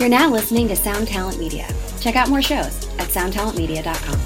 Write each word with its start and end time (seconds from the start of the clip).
You're 0.00 0.08
now 0.08 0.30
listening 0.30 0.66
to 0.68 0.76
Sound 0.76 1.08
Talent 1.08 1.38
Media. 1.38 1.68
Check 2.00 2.16
out 2.16 2.30
more 2.30 2.40
shows 2.40 2.88
at 2.98 3.08
soundtalentmedia.com. 3.08 4.18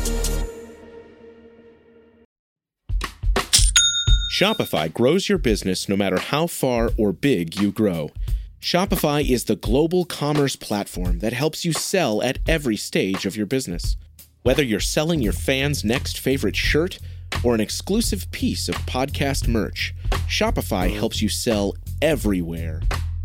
Shopify 4.33 4.93
grows 4.93 5.29
your 5.29 5.39
business 5.39 5.89
no 5.89 5.97
matter 5.97 6.21
how 6.21 6.47
far 6.47 6.91
or 6.97 7.13
big 7.13 7.61
you 7.61 7.73
grow. 7.73 8.13
Shopify 8.61 9.29
is 9.29 9.47
the 9.47 9.57
global 9.57 10.05
commerce 10.05 10.55
platform 10.55 11.19
that 11.19 11.33
helps 11.33 11.65
you 11.65 11.73
sell 11.73 12.23
at 12.23 12.39
every 12.47 12.77
stage 12.77 13.27
of 13.27 13.37
your 13.37 13.47
business. 13.47 13.97
Whether 14.45 14.63
you're 14.63 14.79
selling 14.79 15.19
your 15.19 15.33
fans' 15.33 15.83
next 15.83 16.21
favorite 16.21 16.55
shirt 16.55 17.01
or 17.43 17.53
an 17.53 17.61
exclusive 17.61 18.31
piece 18.31 18.69
of 18.69 18.77
podcast 18.87 19.49
merch, 19.49 19.93
Shopify 20.29 20.95
helps 20.95 21.21
you 21.21 21.29
sell 21.29 21.75
everywhere. 22.01 22.81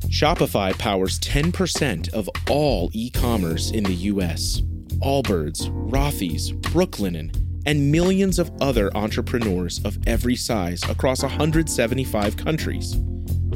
Shopify 0.09 0.75
powers 0.75 1.19
10% 1.19 2.11
of 2.13 2.27
all 2.49 2.89
e 2.93 3.11
commerce 3.11 3.69
in 3.69 3.83
the 3.83 3.93
US. 3.93 4.61
Allbirds, 5.03 5.69
Rothy's, 5.91 6.51
Brooklinen, 6.51 7.31
and 7.67 7.91
millions 7.91 8.39
of 8.39 8.51
other 8.59 8.89
entrepreneurs 8.97 9.79
of 9.85 9.99
every 10.07 10.35
size 10.35 10.81
across 10.89 11.21
175 11.21 12.37
countries. 12.37 12.97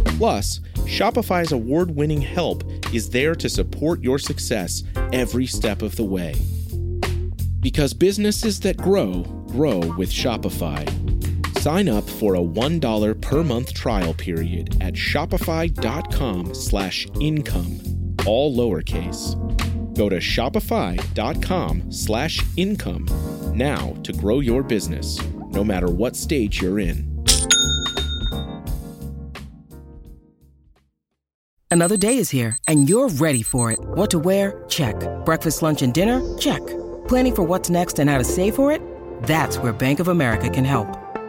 Plus, 0.06 0.60
Shopify's 0.86 1.52
award 1.52 1.96
winning 1.96 2.22
help 2.22 2.64
is 2.94 3.10
there 3.10 3.34
to 3.34 3.50
support 3.50 4.04
your 4.04 4.20
success 4.20 4.84
every 5.12 5.48
step 5.48 5.82
of 5.82 5.96
the 5.96 6.04
way. 6.04 6.36
Because 7.62 7.96
businesses 7.96 8.60
that 8.60 8.78
grow, 8.78 9.24
grow 9.48 9.80
with 9.98 10.12
Shopify. 10.12 11.03
Sign 11.64 11.88
up 11.88 12.04
for 12.04 12.36
a 12.36 12.40
$1 12.40 13.22
per 13.22 13.42
month 13.42 13.74
trial 13.74 14.14
period 14.14 14.76
at 14.82 14.96
shopify.com 14.96 16.54
slash 16.54 17.08
income, 17.22 17.80
all 18.28 18.54
lowercase. 18.54 19.38
Go 19.96 20.10
to 20.10 20.18
shopify.com 20.18 21.90
slash 21.90 22.42
income 22.58 23.08
now 23.56 23.96
to 24.04 24.12
grow 24.12 24.42
your 24.42 24.62
business, 24.62 25.18
no 25.52 25.64
matter 25.64 25.90
what 25.90 26.18
stage 26.18 26.62
you're 26.62 26.80
in. 26.80 27.24
Another 31.72 31.96
day 31.96 32.18
is 32.18 32.30
here, 32.30 32.58
and 32.68 32.90
you're 32.90 33.08
ready 33.08 33.42
for 33.42 33.72
it. 33.72 33.80
What 33.80 34.12
to 34.12 34.20
wear? 34.20 34.66
Check. 34.68 34.98
Breakfast, 35.24 35.62
lunch, 35.62 35.82
and 35.82 35.94
dinner? 35.94 36.20
Check. 36.38 36.62
Planning 37.08 37.36
for 37.36 37.44
what's 37.44 37.70
next 37.70 38.00
and 38.00 38.10
how 38.10 38.18
to 38.18 38.26
save 38.26 38.54
for 38.54 38.74
it? 38.74 38.82
That's 39.24 39.58
where 39.60 39.72
Bank 39.72 40.02
of 40.02 40.10
America 40.10 40.50
can 40.50 40.66
help. 40.66 41.00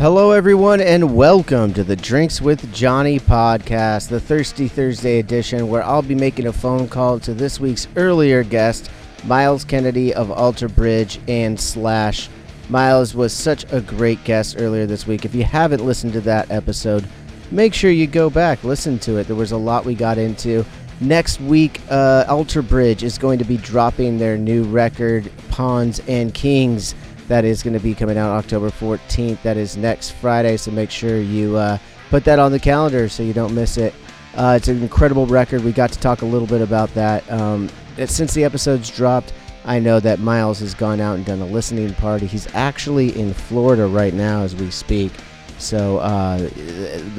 Hello, 0.00 0.30
everyone, 0.30 0.80
and 0.80 1.14
welcome 1.14 1.74
to 1.74 1.84
the 1.84 1.94
Drinks 1.94 2.40
with 2.40 2.72
Johnny 2.72 3.20
podcast, 3.20 4.08
the 4.08 4.18
Thirsty 4.18 4.66
Thursday 4.66 5.18
edition, 5.18 5.68
where 5.68 5.82
I'll 5.82 6.00
be 6.00 6.14
making 6.14 6.46
a 6.46 6.54
phone 6.54 6.88
call 6.88 7.20
to 7.20 7.34
this 7.34 7.60
week's 7.60 7.86
earlier 7.96 8.42
guest, 8.42 8.90
Myles 9.26 9.62
Kennedy 9.62 10.14
of 10.14 10.30
Alter 10.30 10.70
Bridge 10.70 11.20
and 11.28 11.60
Slash. 11.60 12.30
Myles 12.70 13.14
was 13.14 13.34
such 13.34 13.70
a 13.74 13.82
great 13.82 14.24
guest 14.24 14.56
earlier 14.58 14.86
this 14.86 15.06
week. 15.06 15.26
If 15.26 15.34
you 15.34 15.44
haven't 15.44 15.84
listened 15.84 16.14
to 16.14 16.22
that 16.22 16.50
episode, 16.50 17.06
make 17.50 17.74
sure 17.74 17.90
you 17.90 18.06
go 18.06 18.30
back, 18.30 18.64
listen 18.64 18.98
to 19.00 19.18
it. 19.18 19.26
There 19.26 19.36
was 19.36 19.52
a 19.52 19.58
lot 19.58 19.84
we 19.84 19.94
got 19.94 20.16
into. 20.16 20.64
Next 21.02 21.42
week, 21.42 21.78
uh, 21.90 22.24
Alter 22.26 22.62
Bridge 22.62 23.02
is 23.02 23.18
going 23.18 23.38
to 23.38 23.44
be 23.44 23.58
dropping 23.58 24.16
their 24.16 24.38
new 24.38 24.64
record, 24.64 25.30
Pawns 25.50 26.00
and 26.08 26.32
Kings 26.32 26.94
that 27.30 27.44
is 27.44 27.62
going 27.62 27.74
to 27.74 27.80
be 27.80 27.94
coming 27.94 28.18
out 28.18 28.32
October 28.32 28.70
14th. 28.70 29.40
That 29.42 29.56
is 29.56 29.76
next 29.76 30.10
Friday, 30.10 30.56
so 30.56 30.72
make 30.72 30.90
sure 30.90 31.20
you 31.20 31.56
uh, 31.56 31.78
put 32.10 32.24
that 32.24 32.40
on 32.40 32.50
the 32.50 32.58
calendar 32.58 33.08
so 33.08 33.22
you 33.22 33.32
don't 33.32 33.54
miss 33.54 33.76
it. 33.78 33.94
Uh, 34.34 34.54
it's 34.56 34.66
an 34.66 34.82
incredible 34.82 35.26
record. 35.26 35.62
We 35.62 35.70
got 35.70 35.92
to 35.92 35.98
talk 36.00 36.22
a 36.22 36.26
little 36.26 36.48
bit 36.48 36.60
about 36.60 36.92
that. 36.94 37.30
Um, 37.30 37.70
since 38.04 38.34
the 38.34 38.42
episodes 38.42 38.90
dropped, 38.90 39.32
I 39.64 39.78
know 39.78 40.00
that 40.00 40.18
Myles 40.18 40.58
has 40.58 40.74
gone 40.74 41.00
out 41.00 41.14
and 41.14 41.24
done 41.24 41.40
a 41.40 41.46
listening 41.46 41.94
party. 41.94 42.26
He's 42.26 42.52
actually 42.52 43.16
in 43.16 43.32
Florida 43.32 43.86
right 43.86 44.12
now 44.12 44.42
as 44.42 44.56
we 44.56 44.68
speak. 44.72 45.12
So 45.56 45.98
uh, 45.98 46.50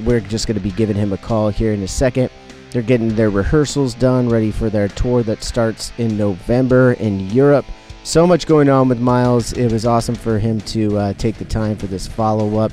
we're 0.03 0.19
just 0.19 0.45
going 0.45 0.57
to 0.57 0.63
be 0.63 0.71
giving 0.71 0.97
him 0.97 1.13
a 1.13 1.17
call 1.17 1.51
here 1.51 1.71
in 1.71 1.83
a 1.83 1.87
second. 1.87 2.29
They're 2.71 2.81
getting 2.81 3.15
their 3.15 3.29
rehearsals 3.29 3.93
done, 3.93 4.27
ready 4.27 4.51
for 4.51 4.69
their 4.69 4.89
tour 4.89 5.23
that 5.23 5.41
starts 5.41 5.93
in 5.97 6.17
November 6.17 6.93
in 6.93 7.29
Europe 7.29 7.65
so 8.03 8.25
much 8.25 8.47
going 8.47 8.69
on 8.69 8.89
with 8.89 8.99
Myles. 8.99 9.53
It 9.53 9.71
was 9.71 9.85
awesome 9.85 10.15
for 10.15 10.39
him 10.39 10.59
to 10.61 10.97
uh, 10.97 11.13
take 11.13 11.37
the 11.37 11.45
time 11.45 11.75
for 11.75 11.87
this 11.87 12.07
follow 12.07 12.57
up. 12.57 12.71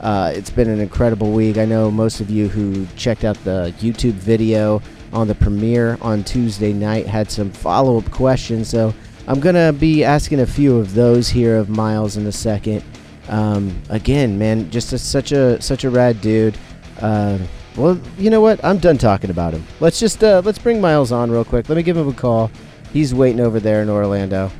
Uh, 0.00 0.32
it's 0.34 0.50
been 0.50 0.68
an 0.68 0.80
incredible 0.80 1.32
week. 1.32 1.56
I 1.56 1.64
know 1.64 1.90
most 1.90 2.20
of 2.20 2.30
you 2.30 2.48
who 2.48 2.86
checked 2.96 3.24
out 3.24 3.36
the 3.44 3.74
YouTube 3.78 4.12
video 4.12 4.82
on 5.12 5.28
the 5.28 5.34
premiere 5.34 5.98
on 6.02 6.22
Tuesday 6.24 6.72
night 6.72 7.06
had 7.06 7.30
some 7.30 7.50
follow 7.50 7.98
up 7.98 8.10
questions. 8.10 8.68
So 8.68 8.94
I'm 9.26 9.40
going 9.40 9.54
to 9.54 9.72
be 9.72 10.04
asking 10.04 10.40
a 10.40 10.46
few 10.46 10.76
of 10.76 10.94
those 10.94 11.28
here 11.28 11.56
of 11.56 11.68
Myles 11.68 12.16
in 12.16 12.26
a 12.26 12.32
second. 12.32 12.84
Um, 13.28 13.80
again, 13.88 14.38
man, 14.38 14.70
just 14.70 14.92
a, 14.92 14.98
such 14.98 15.32
a 15.32 15.60
such 15.60 15.82
a 15.84 15.90
rad 15.90 16.20
dude. 16.20 16.56
Uh, 17.00 17.38
well, 17.76 18.00
you 18.18 18.30
know 18.30 18.40
what? 18.40 18.64
I'm 18.64 18.78
done 18.78 18.98
talking 18.98 19.30
about 19.30 19.52
him. 19.52 19.64
Let's 19.80 19.98
just 19.98 20.22
uh, 20.22 20.42
let's 20.44 20.58
bring 20.58 20.80
Myles 20.80 21.10
on 21.10 21.30
real 21.30 21.44
quick. 21.44 21.68
Let 21.68 21.76
me 21.76 21.82
give 21.82 21.96
him 21.96 22.08
a 22.08 22.12
call. 22.12 22.50
He's 22.92 23.14
waiting 23.14 23.40
over 23.40 23.58
there 23.58 23.82
in 23.82 23.90
Orlando. 23.90 24.50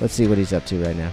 Let's 0.00 0.14
see 0.14 0.26
what 0.26 0.38
he's 0.38 0.52
up 0.52 0.66
to 0.66 0.82
right 0.84 0.96
now. 0.96 1.10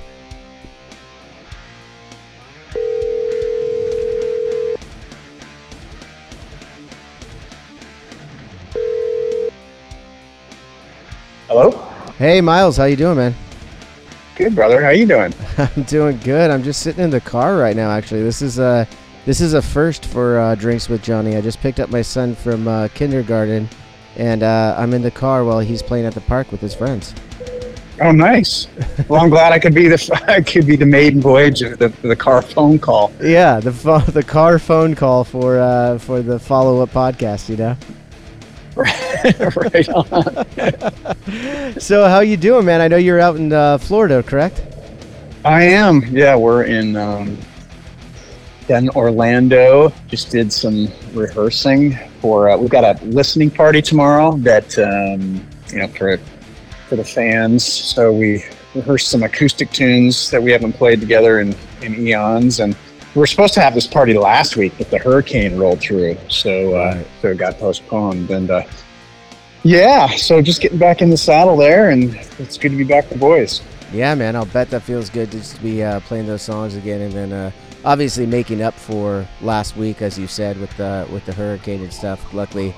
Hello. 11.47 11.71
Hey, 12.17 12.41
Myles, 12.41 12.77
how 12.77 12.85
you 12.85 12.95
doing, 12.95 13.17
man? 13.17 13.35
Good, 14.35 14.55
brother. 14.55 14.81
How 14.81 14.89
you 14.89 15.05
doing? 15.05 15.33
I'm 15.57 15.83
doing 15.83 16.17
good. 16.17 16.49
I'm 16.49 16.63
just 16.63 16.81
sitting 16.81 17.03
in 17.03 17.09
the 17.09 17.21
car 17.21 17.57
right 17.57 17.75
now. 17.75 17.91
Actually, 17.91 18.23
this 18.23 18.41
is 18.41 18.59
uh, 18.59 18.85
this 19.25 19.39
is 19.39 19.53
a 19.53 19.61
first 19.61 20.05
for 20.05 20.39
uh, 20.39 20.55
drinks 20.55 20.89
with 20.89 21.03
Johnny. 21.03 21.37
I 21.37 21.41
just 21.41 21.59
picked 21.61 21.79
up 21.79 21.89
my 21.89 22.01
son 22.01 22.33
from 22.33 22.67
uh, 22.67 22.87
kindergarten, 22.95 23.69
and 24.17 24.41
uh, 24.41 24.75
I'm 24.77 24.93
in 24.93 25.03
the 25.03 25.11
car 25.11 25.45
while 25.45 25.59
he's 25.59 25.83
playing 25.83 26.05
at 26.05 26.13
the 26.13 26.21
park 26.21 26.51
with 26.51 26.59
his 26.59 26.73
friends. 26.73 27.13
Oh, 28.01 28.11
nice. 28.11 28.67
Well, 29.07 29.21
I'm 29.21 29.29
glad 29.29 29.53
I 29.53 29.59
could 29.59 29.75
be 29.75 29.87
the 29.87 30.21
I 30.27 30.41
could 30.41 30.65
be 30.65 30.75
the 30.75 30.85
maiden 30.85 31.21
voyage 31.21 31.61
of 31.61 31.77
the, 31.77 31.89
the 32.01 32.15
car 32.15 32.41
phone 32.41 32.79
call. 32.79 33.11
Yeah, 33.21 33.59
the 33.59 33.71
the 34.13 34.23
car 34.23 34.59
phone 34.59 34.95
call 34.95 35.23
for 35.23 35.59
uh, 35.59 35.99
for 35.99 36.21
the 36.21 36.39
follow 36.39 36.81
up 36.81 36.89
podcast. 36.89 37.49
You 37.49 37.57
know. 37.57 37.77
right 38.75 39.89
on. 39.89 40.45
So 41.79 42.07
how 42.07 42.19
you 42.19 42.37
doing, 42.37 42.65
man? 42.65 42.81
I 42.81 42.87
know 42.87 42.97
you're 42.97 43.19
out 43.19 43.35
in 43.35 43.51
uh, 43.51 43.77
Florida, 43.77 44.21
correct? 44.21 44.61
I 45.43 45.63
am. 45.63 46.03
Yeah, 46.11 46.35
we're 46.35 46.63
in 46.63 46.95
um, 46.95 47.37
in 48.69 48.89
Orlando. 48.89 49.91
Just 50.07 50.31
did 50.31 50.51
some 50.51 50.87
rehearsing 51.13 51.97
for. 52.21 52.49
Uh, 52.49 52.57
we've 52.57 52.69
got 52.69 52.83
a 52.83 53.03
listening 53.05 53.49
party 53.49 53.81
tomorrow. 53.81 54.37
That 54.37 54.77
um, 54.79 55.45
you 55.71 55.79
know 55.79 55.87
for 55.87 56.19
for 56.93 56.97
the 56.97 57.03
fans. 57.03 57.65
So 57.65 58.13
we 58.13 58.43
rehearsed 58.75 59.09
some 59.09 59.23
acoustic 59.23 59.71
tunes 59.71 60.29
that 60.29 60.41
we 60.41 60.51
haven't 60.51 60.73
played 60.73 60.99
together 60.99 61.39
in, 61.39 61.55
in 61.81 61.95
eons. 62.07 62.59
And 62.59 62.75
we 63.15 63.19
were 63.19 63.25
supposed 63.25 63.55
to 63.55 63.61
have 63.61 63.73
this 63.73 63.87
party 63.87 64.13
last 64.13 64.57
week, 64.57 64.73
but 64.77 64.91
the 64.91 64.99
hurricane 64.99 65.57
rolled 65.57 65.79
through, 65.79 66.17
so 66.29 66.75
uh, 66.75 67.03
so 67.21 67.29
it 67.29 67.37
got 67.37 67.57
postponed. 67.57 68.29
And 68.29 68.49
uh, 68.49 68.63
yeah, 69.63 70.07
so 70.07 70.41
just 70.41 70.61
getting 70.61 70.77
back 70.77 71.01
in 71.01 71.09
the 71.09 71.17
saddle 71.17 71.57
there, 71.57 71.89
and 71.89 72.15
it's 72.37 72.57
good 72.57 72.69
to 72.69 72.77
be 72.77 72.83
back 72.83 73.05
with 73.05 73.13
the 73.13 73.19
boys. 73.19 73.61
Yeah, 73.91 74.13
man. 74.15 74.35
I'll 74.35 74.45
bet 74.45 74.69
that 74.71 74.81
feels 74.81 75.09
good 75.09 75.31
to 75.31 75.37
just 75.37 75.61
be 75.61 75.83
uh, 75.83 75.99
playing 76.01 76.27
those 76.27 76.41
songs 76.41 76.75
again, 76.75 77.01
and 77.01 77.13
then 77.13 77.33
uh, 77.33 77.51
obviously 77.85 78.25
making 78.25 78.61
up 78.61 78.73
for 78.73 79.27
last 79.41 79.77
week, 79.77 80.01
as 80.01 80.17
you 80.17 80.27
said, 80.27 80.59
with 80.59 80.75
the 80.77 81.07
with 81.11 81.25
the 81.25 81.33
hurricane 81.33 81.81
and 81.81 81.93
stuff. 81.93 82.33
Luckily, 82.33 82.73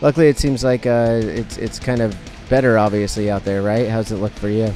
luckily 0.00 0.28
it 0.28 0.38
seems 0.38 0.64
like 0.64 0.86
uh, 0.86 1.20
it's 1.22 1.56
it's 1.58 1.78
kind 1.78 2.00
of 2.00 2.16
better, 2.48 2.78
obviously, 2.78 3.30
out 3.30 3.44
there, 3.44 3.62
right? 3.62 3.88
How's 3.88 4.10
it 4.12 4.16
look 4.16 4.32
for 4.32 4.48
you? 4.48 4.72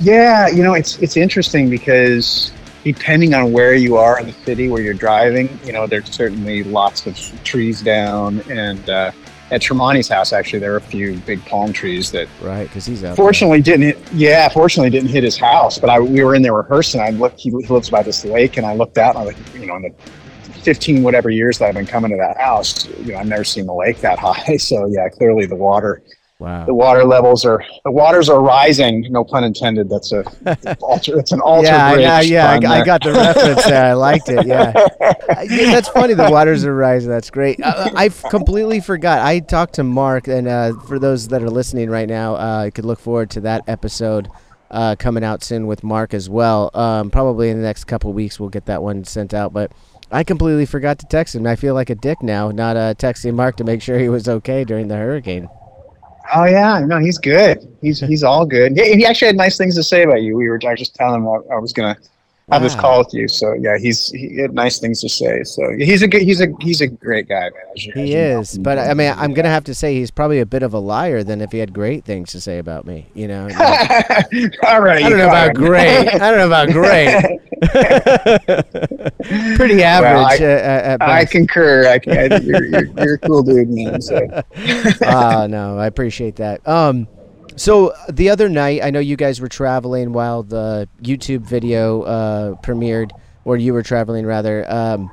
Yeah, 0.00 0.48
you 0.48 0.62
know, 0.62 0.74
it's 0.74 0.98
it's 0.98 1.16
interesting 1.16 1.68
because 1.68 2.52
depending 2.84 3.34
on 3.34 3.52
where 3.52 3.74
you 3.74 3.96
are 3.96 4.18
in 4.20 4.26
the 4.26 4.32
city 4.32 4.68
where 4.68 4.80
you're 4.80 4.94
driving, 4.94 5.58
you 5.64 5.72
know, 5.72 5.86
there's 5.86 6.10
certainly 6.10 6.62
lots 6.64 7.06
of 7.06 7.16
trees 7.44 7.82
down. 7.82 8.40
And 8.48 8.88
uh, 8.88 9.10
at 9.50 9.60
Tremonti's 9.60 10.08
house, 10.08 10.32
actually, 10.32 10.60
there 10.60 10.72
are 10.74 10.76
a 10.76 10.80
few 10.80 11.16
big 11.26 11.44
palm 11.44 11.72
trees 11.72 12.12
that, 12.12 12.28
Right, 12.40 12.62
because 12.68 12.86
he's 12.86 13.02
out. 13.02 13.16
fortunately, 13.16 13.60
didn't 13.60 13.82
hit. 13.82 14.12
Yeah, 14.12 14.48
fortunately, 14.48 14.90
didn't 14.90 15.10
hit 15.10 15.24
his 15.24 15.36
house. 15.36 15.76
But 15.78 15.90
I, 15.90 15.98
we 15.98 16.22
were 16.22 16.34
in 16.36 16.42
there 16.42 16.54
rehearsing. 16.54 17.00
I 17.00 17.10
looked. 17.10 17.40
He, 17.40 17.50
he 17.50 17.56
lives 17.66 17.90
by 17.90 18.02
this 18.04 18.24
lake, 18.24 18.56
and 18.56 18.64
I 18.64 18.74
looked 18.74 18.96
out, 18.98 19.16
and 19.16 19.24
I 19.24 19.26
was 19.26 19.36
like, 19.36 19.54
you 19.60 19.66
know, 19.66 19.76
in 19.76 19.82
the 19.82 19.92
15 20.58 21.02
whatever 21.02 21.30
years 21.30 21.58
that 21.58 21.68
I've 21.68 21.74
been 21.74 21.86
coming 21.86 22.10
to 22.10 22.16
that 22.18 22.36
house, 22.38 22.86
you 22.98 23.12
know, 23.12 23.18
I've 23.18 23.26
never 23.26 23.44
seen 23.44 23.66
the 23.66 23.74
lake 23.74 24.00
that 24.00 24.18
high. 24.18 24.56
So 24.56 24.86
yeah, 24.86 25.08
clearly 25.08 25.46
the 25.46 25.56
water. 25.56 26.02
Wow. 26.40 26.66
the 26.66 26.74
water 26.74 27.04
levels 27.04 27.44
are 27.44 27.64
the 27.84 27.90
waters 27.90 28.28
are 28.28 28.40
rising. 28.40 29.04
No 29.10 29.24
pun 29.24 29.42
intended. 29.42 29.88
That's 29.88 30.12
a 30.12 30.22
alter. 30.80 31.16
That's 31.16 31.32
an 31.32 31.40
alter 31.40 31.66
yeah, 31.66 31.94
bridge. 31.94 32.06
yeah, 32.06 32.20
yeah. 32.54 32.70
I, 32.70 32.80
I 32.80 32.84
got 32.84 33.02
the 33.02 33.12
reference 33.12 33.64
there. 33.64 33.86
I 33.86 33.94
liked 33.94 34.28
it. 34.28 34.46
Yeah. 34.46 34.72
Uh, 35.28 35.42
yeah, 35.42 35.72
that's 35.72 35.88
funny. 35.88 36.14
The 36.14 36.30
waters 36.30 36.64
are 36.64 36.74
rising. 36.74 37.10
That's 37.10 37.30
great. 37.30 37.60
Uh, 37.62 37.90
I 37.94 38.08
completely 38.08 38.80
forgot. 38.80 39.20
I 39.20 39.40
talked 39.40 39.74
to 39.74 39.84
Mark, 39.84 40.26
and 40.26 40.48
uh, 40.48 40.72
for 40.86 40.98
those 40.98 41.28
that 41.28 41.42
are 41.42 41.50
listening 41.50 41.90
right 41.90 42.08
now, 42.08 42.36
uh, 42.36 42.64
you 42.64 42.72
could 42.72 42.86
look 42.86 42.98
forward 42.98 43.30
to 43.30 43.40
that 43.42 43.62
episode 43.68 44.28
uh, 44.70 44.96
coming 44.98 45.24
out 45.24 45.42
soon 45.42 45.66
with 45.66 45.82
Mark 45.84 46.14
as 46.14 46.28
well. 46.28 46.70
Um, 46.74 47.10
probably 47.10 47.50
in 47.50 47.56
the 47.58 47.62
next 47.62 47.84
couple 47.84 48.12
weeks, 48.12 48.40
we'll 48.40 48.48
get 48.48 48.66
that 48.66 48.82
one 48.82 49.04
sent 49.04 49.34
out. 49.34 49.52
But 49.52 49.72
I 50.10 50.24
completely 50.24 50.66
forgot 50.66 50.98
to 51.00 51.06
text 51.06 51.34
him. 51.34 51.46
I 51.46 51.56
feel 51.56 51.74
like 51.74 51.90
a 51.90 51.94
dick 51.94 52.22
now, 52.22 52.50
not 52.50 52.76
uh, 52.76 52.94
texting 52.94 53.34
Mark 53.34 53.56
to 53.56 53.64
make 53.64 53.82
sure 53.82 53.98
he 53.98 54.08
was 54.08 54.28
okay 54.28 54.64
during 54.64 54.88
the 54.88 54.96
hurricane. 54.96 55.48
Oh 56.34 56.44
yeah, 56.44 56.80
no, 56.80 56.98
he's 56.98 57.18
good. 57.18 57.58
He's 57.80 58.00
he's 58.00 58.22
all 58.22 58.44
good. 58.44 58.76
Yeah, 58.76 58.84
he 58.84 59.06
actually 59.06 59.28
had 59.28 59.36
nice 59.36 59.56
things 59.56 59.74
to 59.76 59.82
say 59.82 60.02
about 60.02 60.22
you. 60.22 60.36
We 60.36 60.48
were 60.48 60.58
I 60.66 60.70
was 60.70 60.78
just 60.78 60.94
telling 60.94 61.22
him 61.22 61.28
I, 61.28 61.54
I 61.54 61.58
was 61.58 61.72
gonna 61.72 61.96
this 62.50 62.74
Wow. 62.76 62.80
call 62.80 62.98
with 63.00 63.12
you. 63.12 63.28
So 63.28 63.52
yeah, 63.60 63.76
he's 63.78 64.08
he 64.10 64.38
had 64.40 64.54
nice 64.54 64.78
things 64.78 65.00
to 65.02 65.08
say. 65.08 65.42
So 65.44 65.62
he's 65.76 66.00
a 66.02 66.08
good 66.08 66.22
he's 66.22 66.40
a 66.40 66.46
he's 66.60 66.80
a 66.80 66.86
great 66.86 67.28
guy, 67.28 67.42
man. 67.50 67.52
as 67.76 67.84
you- 67.86 67.92
as 67.94 67.98
He 68.00 68.12
you 68.12 68.16
know. 68.18 68.40
is, 68.40 68.58
but 68.58 68.78
I 68.78 68.94
mean, 68.94 69.12
I'm 69.16 69.34
gonna 69.34 69.50
have 69.50 69.64
to 69.64 69.74
say 69.74 69.94
he's 69.94 70.10
probably 70.10 70.40
a 70.40 70.46
bit 70.46 70.62
of 70.62 70.72
a 70.72 70.78
liar 70.78 71.22
than 71.22 71.40
if 71.42 71.52
he 71.52 71.58
had 71.58 71.74
great 71.74 72.04
things 72.04 72.32
to 72.32 72.40
say 72.40 72.58
about 72.58 72.86
me. 72.86 73.06
You 73.14 73.28
know, 73.28 73.42
all 74.66 74.80
right. 74.80 75.04
I 75.04 75.08
don't 75.10 75.18
know 75.18 75.28
about 75.28 75.54
great. 75.54 76.08
I 76.08 76.30
don't 76.30 76.38
know 76.38 76.46
about 76.46 76.68
great. 76.70 77.40
Pretty 79.56 79.82
average 79.82 80.40
I- 80.40 80.44
uh, 80.44 80.94
at 80.94 81.02
I 81.02 81.24
concur. 81.24 81.86
I, 81.86 81.94
I, 82.10 82.38
you're, 82.40 82.64
you're, 82.64 82.84
you're 82.96 83.14
a 83.14 83.18
cool 83.18 83.42
dude, 83.42 83.68
man. 83.70 84.00
So. 84.00 84.26
Ah, 85.02 85.46
no, 85.48 85.78
I 85.78 85.86
appreciate 85.86 86.36
that. 86.36 86.66
Um, 86.68 87.08
so 87.58 87.92
the 88.08 88.30
other 88.30 88.48
night, 88.48 88.82
I 88.82 88.90
know 88.90 89.00
you 89.00 89.16
guys 89.16 89.40
were 89.40 89.48
traveling 89.48 90.12
while 90.12 90.42
the 90.42 90.88
YouTube 91.02 91.40
video 91.40 92.02
uh, 92.02 92.54
premiered, 92.62 93.10
or 93.44 93.56
you 93.56 93.72
were 93.72 93.82
traveling 93.82 94.24
rather. 94.24 94.64
Um, 94.70 95.10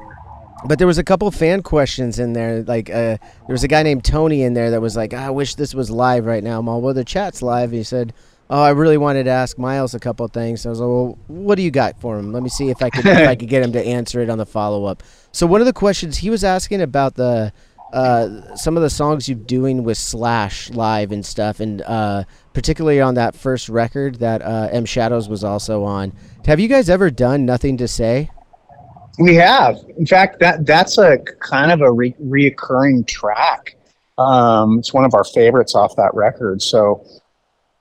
but 0.65 0.77
there 0.77 0.87
was 0.87 0.97
a 0.97 1.03
couple 1.03 1.29
fan 1.31 1.61
questions 1.63 2.19
in 2.19 2.33
there. 2.33 2.63
Like 2.63 2.89
uh, 2.89 3.17
there 3.17 3.19
was 3.49 3.63
a 3.63 3.67
guy 3.67 3.83
named 3.83 4.03
Tony 4.03 4.43
in 4.43 4.53
there 4.53 4.71
that 4.71 4.81
was 4.81 4.95
like, 4.95 5.13
"I 5.13 5.29
wish 5.29 5.55
this 5.55 5.73
was 5.73 5.89
live 5.91 6.25
right 6.25 6.43
now." 6.43 6.59
I'm 6.59 6.65
"Well, 6.65 6.93
the 6.93 7.03
chat's 7.03 7.41
live." 7.41 7.71
He 7.71 7.83
said, 7.83 8.13
"Oh, 8.49 8.61
I 8.61 8.69
really 8.69 8.97
wanted 8.97 9.25
to 9.25 9.31
ask 9.31 9.57
Myles 9.57 9.93
a 9.93 9.99
couple 9.99 10.27
things." 10.27 10.65
I 10.65 10.69
was 10.69 10.79
like, 10.79 10.87
"Well, 10.87 11.17
what 11.27 11.55
do 11.55 11.61
you 11.61 11.71
got 11.71 11.99
for 11.99 12.17
him? 12.17 12.31
Let 12.31 12.43
me 12.43 12.49
see 12.49 12.69
if 12.69 12.81
I 12.81 12.89
could 12.89 13.05
if 13.05 13.27
I 13.27 13.35
could 13.35 13.49
get 13.49 13.63
him 13.63 13.73
to 13.73 13.85
answer 13.85 14.21
it 14.21 14.29
on 14.29 14.37
the 14.37 14.45
follow 14.45 14.85
up." 14.85 15.03
So 15.31 15.45
one 15.45 15.61
of 15.61 15.67
the 15.67 15.73
questions 15.73 16.17
he 16.17 16.29
was 16.29 16.43
asking 16.43 16.81
about 16.81 17.15
the 17.15 17.53
uh, 17.95 18.55
some 18.57 18.75
of 18.75 18.83
the 18.83 18.89
songs 18.89 19.29
you're 19.29 19.37
doing 19.37 19.85
with 19.85 19.97
Slash 19.97 20.69
live 20.71 21.13
and 21.13 21.25
stuff, 21.25 21.61
and 21.61 21.81
uh, 21.83 22.25
particularly 22.53 22.99
on 22.99 23.15
that 23.15 23.35
first 23.35 23.69
record 23.69 24.15
that 24.15 24.41
uh, 24.41 24.67
M 24.71 24.83
Shadows 24.83 25.29
was 25.29 25.45
also 25.45 25.83
on. 25.83 26.11
Have 26.45 26.59
you 26.59 26.67
guys 26.67 26.89
ever 26.89 27.09
done 27.09 27.45
Nothing 27.45 27.77
to 27.77 27.87
Say? 27.87 28.29
We 29.17 29.35
have. 29.35 29.77
In 29.97 30.05
fact, 30.05 30.41
that 30.41 30.65
that's 30.65 30.97
a 30.97 31.19
kind 31.39 31.71
of 31.71 31.79
a 31.79 31.89
re- 31.89 32.15
reoccurring 32.21 33.07
track. 33.07 33.77
Um, 34.17 34.79
it's 34.79 34.93
one 34.93 35.05
of 35.05 35.13
our 35.13 35.23
favorites 35.23 35.73
off 35.73 35.95
that 35.95 36.13
record. 36.13 36.61
So, 36.61 37.05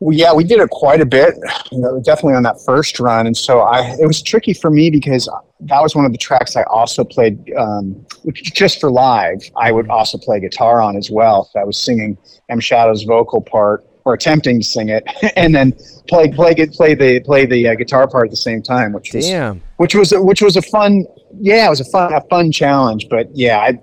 well, 0.05 0.15
yeah, 0.15 0.35
we 0.35 0.45
did 0.45 0.61
it 0.61 0.69
quite 0.69 1.01
a 1.01 1.06
bit. 1.06 1.35
You 1.73 1.79
know, 1.79 1.99
definitely 1.99 2.35
on 2.35 2.43
that 2.43 2.61
first 2.67 3.01
run, 3.01 3.27
and 3.27 3.35
so 3.35 3.61
I 3.61 3.97
it 3.99 4.06
was 4.06 4.21
tricky 4.21 4.53
for 4.53 4.69
me 4.69 4.91
because 4.91 5.31
that 5.61 5.81
was 5.81 5.97
one 5.97 6.05
of 6.05 6.12
the 6.12 6.19
tracks 6.19 6.56
I 6.56 6.62
also 6.65 7.05
played 7.05 7.51
um, 7.56 8.05
just 8.35 8.81
for 8.81 8.91
live. 8.91 9.41
I 9.56 9.73
would 9.73 9.89
also 9.89 10.19
play 10.19 10.41
guitar 10.41 10.83
on 10.83 10.99
as 10.99 11.11
well. 11.11 11.49
So 11.51 11.59
I 11.59 11.65
was 11.65 11.79
singing 11.79 12.19
M 12.51 12.61
Shadow's 12.61 13.05
vocal 13.05 13.41
part 13.41 13.87
or 14.05 14.12
attempting 14.12 14.61
to 14.61 14.67
sing 14.67 14.91
it, 14.91 15.05
and 15.37 15.55
then 15.55 15.73
play 16.06 16.31
play 16.31 16.55
play 16.67 16.95
the 16.95 17.21
play 17.21 17.47
the 17.47 17.69
uh, 17.69 17.75
guitar 17.75 18.06
part 18.06 18.27
at 18.27 18.31
the 18.31 18.37
same 18.37 18.61
time, 18.61 18.93
which 18.93 19.15
was 19.15 19.27
Damn. 19.27 19.62
which 19.79 19.95
was 19.95 20.12
which 20.15 20.43
was 20.43 20.56
a 20.56 20.62
fun 20.62 21.06
yeah 21.41 21.67
it 21.67 21.71
was 21.71 21.81
a 21.81 21.91
fun 21.91 22.12
a 22.12 22.21
fun 22.29 22.53
challenge 22.53 23.09
but 23.09 23.29
yeah 23.35 23.59
i 23.59 23.79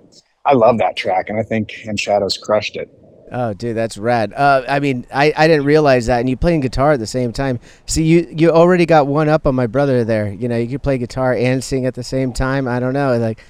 i 0.46 0.54
love 0.54 0.78
that 0.78 0.96
track 0.96 1.28
and 1.28 1.38
i 1.38 1.42
think 1.42 1.74
M 1.86 1.96
Shadows 1.96 2.38
crushed 2.38 2.76
it 2.76 2.88
Oh, 3.34 3.54
dude, 3.54 3.74
that's 3.74 3.96
rad. 3.96 4.34
Uh, 4.34 4.62
I 4.68 4.78
mean, 4.78 5.06
I, 5.12 5.32
I 5.34 5.48
didn't 5.48 5.64
realize 5.64 6.06
that, 6.06 6.20
and 6.20 6.28
you 6.28 6.36
playing 6.36 6.60
guitar 6.60 6.92
at 6.92 7.00
the 7.00 7.06
same 7.06 7.32
time. 7.32 7.60
See, 7.86 8.04
you 8.04 8.28
you 8.30 8.50
already 8.50 8.84
got 8.84 9.06
one 9.06 9.30
up 9.30 9.46
on 9.46 9.54
my 9.54 9.66
brother 9.66 10.04
there. 10.04 10.30
You 10.30 10.48
know, 10.48 10.58
you 10.58 10.68
could 10.68 10.82
play 10.82 10.98
guitar 10.98 11.32
and 11.34 11.64
sing 11.64 11.86
at 11.86 11.94
the 11.94 12.02
same 12.02 12.34
time. 12.34 12.68
I 12.68 12.78
don't 12.78 12.92
know, 12.92 13.16
like 13.16 13.42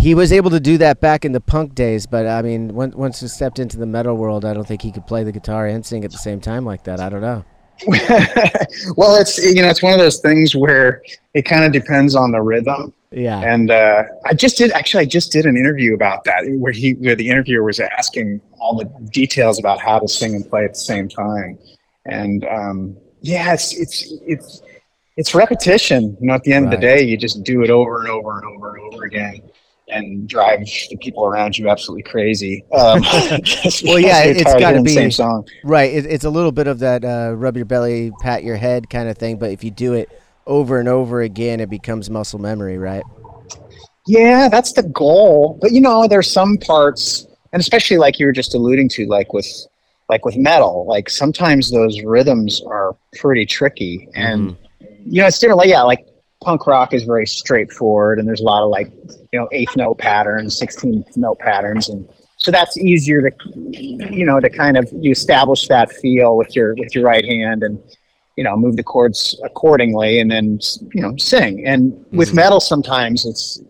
he 0.00 0.14
was 0.14 0.32
able 0.32 0.50
to 0.50 0.60
do 0.60 0.78
that 0.78 1.00
back 1.00 1.24
in 1.24 1.32
the 1.32 1.40
punk 1.40 1.74
days, 1.74 2.04
but 2.06 2.26
I 2.26 2.42
mean, 2.42 2.74
once 2.74 2.96
once 2.96 3.20
he 3.20 3.28
stepped 3.28 3.60
into 3.60 3.76
the 3.76 3.86
metal 3.86 4.16
world, 4.16 4.44
I 4.44 4.54
don't 4.54 4.66
think 4.66 4.82
he 4.82 4.90
could 4.90 5.06
play 5.06 5.22
the 5.22 5.32
guitar 5.32 5.66
and 5.66 5.86
sing 5.86 6.04
at 6.04 6.10
the 6.10 6.18
same 6.18 6.40
time 6.40 6.64
like 6.64 6.82
that. 6.84 6.98
I 6.98 7.08
don't 7.08 7.20
know. 7.22 7.44
well 8.96 9.16
it's 9.20 9.38
you 9.38 9.62
know 9.62 9.68
it's 9.68 9.82
one 9.82 9.92
of 9.92 9.98
those 9.98 10.18
things 10.18 10.54
where 10.54 11.02
it 11.34 11.42
kind 11.42 11.64
of 11.64 11.72
depends 11.72 12.14
on 12.14 12.32
the 12.32 12.40
rhythm. 12.40 12.92
Yeah. 13.10 13.40
and 13.40 13.70
uh, 13.70 14.04
i 14.26 14.34
just 14.34 14.58
did 14.58 14.70
actually 14.72 15.02
i 15.02 15.06
just 15.06 15.32
did 15.32 15.46
an 15.46 15.56
interview 15.56 15.94
about 15.94 16.24
that 16.24 16.44
where 16.58 16.72
he 16.72 16.92
where 16.94 17.16
the 17.16 17.30
interviewer 17.30 17.64
was 17.64 17.80
asking 17.80 18.42
all 18.60 18.76
the 18.76 18.84
details 19.10 19.58
about 19.58 19.80
how 19.80 19.98
to 19.98 20.06
sing 20.06 20.34
and 20.34 20.46
play 20.46 20.64
at 20.64 20.74
the 20.74 20.78
same 20.78 21.08
time. 21.08 21.58
And 22.04 22.44
um, 22.44 22.96
yeah 23.20 23.52
it's 23.52 23.76
it's 23.76 24.12
it's 24.26 24.62
it's 25.16 25.34
repetition 25.34 26.16
you 26.20 26.28
know 26.28 26.34
at 26.34 26.44
the 26.44 26.52
end 26.52 26.66
of 26.66 26.70
the 26.70 26.76
day 26.76 27.02
you 27.02 27.16
just 27.16 27.42
do 27.42 27.62
it 27.62 27.70
over 27.70 28.00
and 28.00 28.08
over 28.08 28.38
and 28.38 28.46
over 28.46 28.76
and 28.76 28.94
over 28.94 29.04
again 29.04 29.42
and 29.90 30.28
drive 30.28 30.60
the 30.90 30.96
people 31.00 31.24
around 31.24 31.56
you 31.58 31.68
absolutely 31.68 32.02
crazy 32.02 32.64
um, 32.72 33.00
Well, 33.84 33.98
yeah, 33.98 34.22
it's 34.24 34.40
you're 34.40 34.44
tired 34.44 34.56
of 34.56 34.60
gotta 34.60 34.66
hearing 34.66 34.76
the 34.76 34.82
be- 34.82 34.94
same 34.94 35.10
song 35.10 35.46
Right. 35.64 35.92
It, 35.92 36.06
it's 36.06 36.24
a 36.24 36.30
little 36.30 36.52
bit 36.52 36.66
of 36.66 36.78
that 36.80 37.04
uh, 37.04 37.34
rub 37.34 37.56
your 37.56 37.66
belly, 37.66 38.10
pat 38.20 38.44
your 38.44 38.56
head 38.56 38.88
kind 38.90 39.08
of 39.08 39.18
thing, 39.18 39.38
but 39.38 39.50
if 39.50 39.64
you 39.64 39.70
do 39.70 39.94
it 39.94 40.08
over 40.46 40.78
and 40.78 40.88
over 40.88 41.20
again, 41.20 41.60
it 41.60 41.70
becomes 41.70 42.08
muscle 42.08 42.38
memory, 42.38 42.78
right? 42.78 43.02
Yeah, 44.06 44.48
that's 44.48 44.72
the 44.72 44.84
goal. 44.84 45.58
But 45.60 45.72
you 45.72 45.80
know, 45.80 46.08
there's 46.08 46.30
some 46.30 46.56
parts, 46.56 47.26
and 47.52 47.60
especially 47.60 47.98
like 47.98 48.18
you 48.18 48.26
were 48.26 48.32
just 48.32 48.54
alluding 48.54 48.88
to, 48.90 49.06
like 49.06 49.32
with 49.32 49.46
like 50.08 50.24
with 50.24 50.36
metal, 50.36 50.86
like 50.88 51.10
sometimes 51.10 51.70
those 51.70 52.02
rhythms 52.02 52.62
are 52.66 52.96
pretty 53.18 53.44
tricky, 53.44 54.08
and 54.14 54.56
you 55.04 55.20
know, 55.20 55.26
it's 55.26 55.38
different. 55.38 55.58
Like 55.58 55.68
yeah, 55.68 55.82
like 55.82 56.06
punk 56.42 56.66
rock 56.66 56.94
is 56.94 57.04
very 57.04 57.26
straightforward, 57.26 58.18
and 58.18 58.28
there's 58.28 58.40
a 58.40 58.44
lot 58.44 58.62
of 58.62 58.70
like 58.70 58.90
you 59.32 59.38
know 59.38 59.48
eighth 59.52 59.76
note 59.76 59.98
patterns, 59.98 60.56
sixteenth 60.58 61.16
note 61.16 61.38
patterns, 61.38 61.88
and 61.88 62.08
so 62.36 62.50
that's 62.50 62.76
easier 62.78 63.20
to 63.28 63.30
you 63.72 64.24
know 64.24 64.40
to 64.40 64.48
kind 64.48 64.76
of 64.76 64.88
you 65.00 65.10
establish 65.10 65.66
that 65.68 65.90
feel 65.92 66.36
with 66.36 66.54
your 66.54 66.74
with 66.76 66.94
your 66.94 67.04
right 67.04 67.24
hand 67.24 67.62
and 67.62 67.78
you 68.36 68.44
know 68.44 68.56
move 68.56 68.76
the 68.76 68.82
chords 68.84 69.38
accordingly 69.44 70.20
and 70.20 70.30
then 70.30 70.58
you 70.94 71.02
know 71.02 71.12
sing 71.16 71.66
and 71.66 71.92
with 72.12 72.30
Mhm. 72.30 72.34
metal 72.34 72.60
sometimes 72.60 73.26
it's 73.26 73.60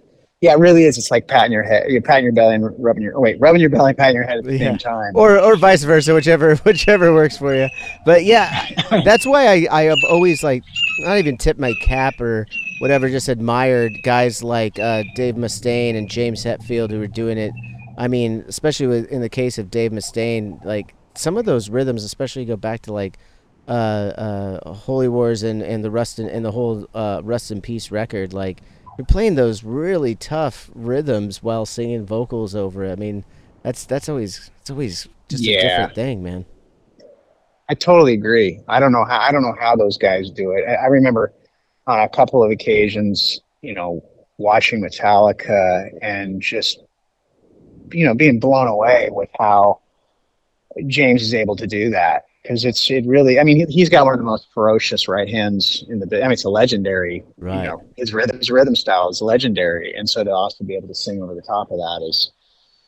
yeah 0.43 0.53
it 0.53 0.59
really 0.59 0.85
is 0.85 0.99
it's 0.99 1.11
like 1.11 1.27
patting 1.27 1.53
your 1.53 1.63
head 1.63 1.89
you're 1.89 2.03
patting 2.03 2.25
your 2.25 2.35
belly 2.35 2.55
and 2.57 2.71
rubbing 2.79 3.03
your 3.03 3.19
wait 3.19 3.37
rubbing 3.41 3.63
your 3.63 3.71
belly 3.71 3.89
and 3.91 3.97
patting 3.99 4.15
your 4.17 4.25
head 4.25 4.37
at 4.37 4.45
the 4.45 4.53
Yeah. 4.59 4.73
same 4.73 4.79
time 4.79 5.13
or 5.15 5.41
or 5.41 5.57
vice 5.57 5.85
versa, 5.85 6.13
whichever 6.13 6.55
whichever 6.69 7.15
works 7.15 7.39
for 7.39 7.55
you. 7.55 7.69
But 8.05 8.25
yeah, 8.27 8.67
that's 9.05 9.25
why 9.25 9.47
I 9.49 9.67
I 9.71 9.83
have 9.85 9.99
always 10.11 10.43
like 10.43 10.63
not 10.99 11.19
even 11.19 11.37
tip 11.37 11.59
my 11.59 11.75
cap 11.81 12.21
or 12.21 12.47
whatever, 12.79 13.09
just 13.09 13.29
admired 13.29 13.93
guys 14.03 14.43
like 14.43 14.79
uh, 14.79 15.05
Dave 15.15 15.35
Mustaine 15.35 15.97
and 15.97 16.09
James 16.09 16.45
Hetfield 16.45 16.91
who 16.91 16.99
were 16.99 17.07
doing 17.07 17.39
it. 17.39 17.53
I 17.97 18.09
mean, 18.09 18.45
especially 18.47 18.87
with, 18.87 19.11
in 19.11 19.21
the 19.21 19.29
case 19.29 19.59
of 19.59 19.71
Dave 19.71 19.93
Mustaine, 19.93 20.65
like 20.65 20.95
some 21.15 21.37
of 21.37 21.45
those 21.45 21.69
rhythms, 21.69 22.05
especially 22.05 22.45
go 22.45 22.57
back 22.57 22.83
to 22.83 22.93
like 22.93 23.19
uh, 23.67 23.71
uh, 23.71 24.73
Holy 24.73 25.09
Wars 25.09 25.43
and, 25.43 25.63
and 25.63 25.85
the 25.85 25.91
Rust 25.91 26.19
in, 26.19 26.29
and 26.29 26.45
the 26.45 26.53
whole 26.53 26.89
uh, 26.95 27.21
Rust 27.25 27.51
in 27.51 27.61
Peace 27.61 27.91
record. 27.91 28.33
Like 28.33 28.63
you're 28.97 29.05
playing 29.05 29.35
those 29.35 29.65
really 29.65 30.15
tough 30.15 30.71
rhythms 30.75 31.43
while 31.43 31.67
singing 31.67 32.07
vocals 32.07 32.55
over 32.55 32.85
it. 32.85 32.93
I 32.93 32.97
mean, 32.97 33.25
that's 33.63 33.85
that's 33.85 34.09
always 34.09 34.51
it's 34.61 34.71
always 34.71 35.09
just 35.29 35.45
a 35.45 35.69
different 35.69 35.95
thing, 35.95 36.23
man. 36.23 36.47
I 37.69 37.75
totally 37.75 38.15
agree. 38.15 38.61
I 38.69 38.81
don't 38.81 38.93
know 38.93 39.05
how 39.05 39.21
I 39.21 39.31
don't 39.33 39.43
know 39.43 39.57
how 39.59 39.77
those 39.77 39.99
guys 39.99 40.31
do 40.31 40.53
it. 40.53 40.65
I, 40.67 40.75
I 40.75 40.87
remember 40.87 41.33
on 41.87 42.01
a 42.01 42.09
couple 42.09 42.43
of 42.43 42.51
occasions, 42.51 43.41
you 43.63 43.75
know, 43.75 44.03
watching 44.39 44.81
Metallica 44.81 45.91
and 46.01 46.41
just 46.41 46.81
you 47.93 48.05
know 48.05 48.15
being 48.15 48.39
blown 48.41 48.69
away 48.69 49.09
with 49.11 49.29
how 49.39 49.81
James 50.87 51.23
is 51.23 51.35
able 51.35 51.57
to 51.57 51.67
do 51.67 51.91
that. 51.91 52.25
because 52.43 52.65
it's 52.65 52.91
it 52.91 53.05
really. 53.07 53.39
I 53.39 53.45
mean, 53.45 53.69
he, 53.69 53.81
has 53.81 53.89
got 53.89 54.05
one 54.05 54.15
of 54.15 54.19
the 54.19 54.25
most 54.25 54.47
ferocious 54.55 55.09
right 55.09 55.29
hands 55.29 55.85
in 55.89 55.99
the. 55.99 56.19
I 56.19 56.23
mean, 56.23 56.33
it's 56.33 56.45
a 56.45 56.51
legendary. 56.51 57.25
Right. 57.37 57.63
You 57.63 57.69
know, 57.69 57.83
his 57.97 58.15
rhythm, 58.15 58.39
his 58.39 58.51
rhythm 58.51 58.75
style 58.77 59.09
is 59.11 59.21
legendary, 59.21 59.95
and 59.95 60.09
so 60.09 60.25
to 60.25 60.31
also 60.31 60.65
be 60.65 60.75
able 60.75 60.89
to 60.89 60.95
sing 60.95 61.23
over 61.23 61.35
the 61.35 61.43
top 61.43 61.71
of 61.71 61.79
that 61.79 62.07
is 62.09 62.33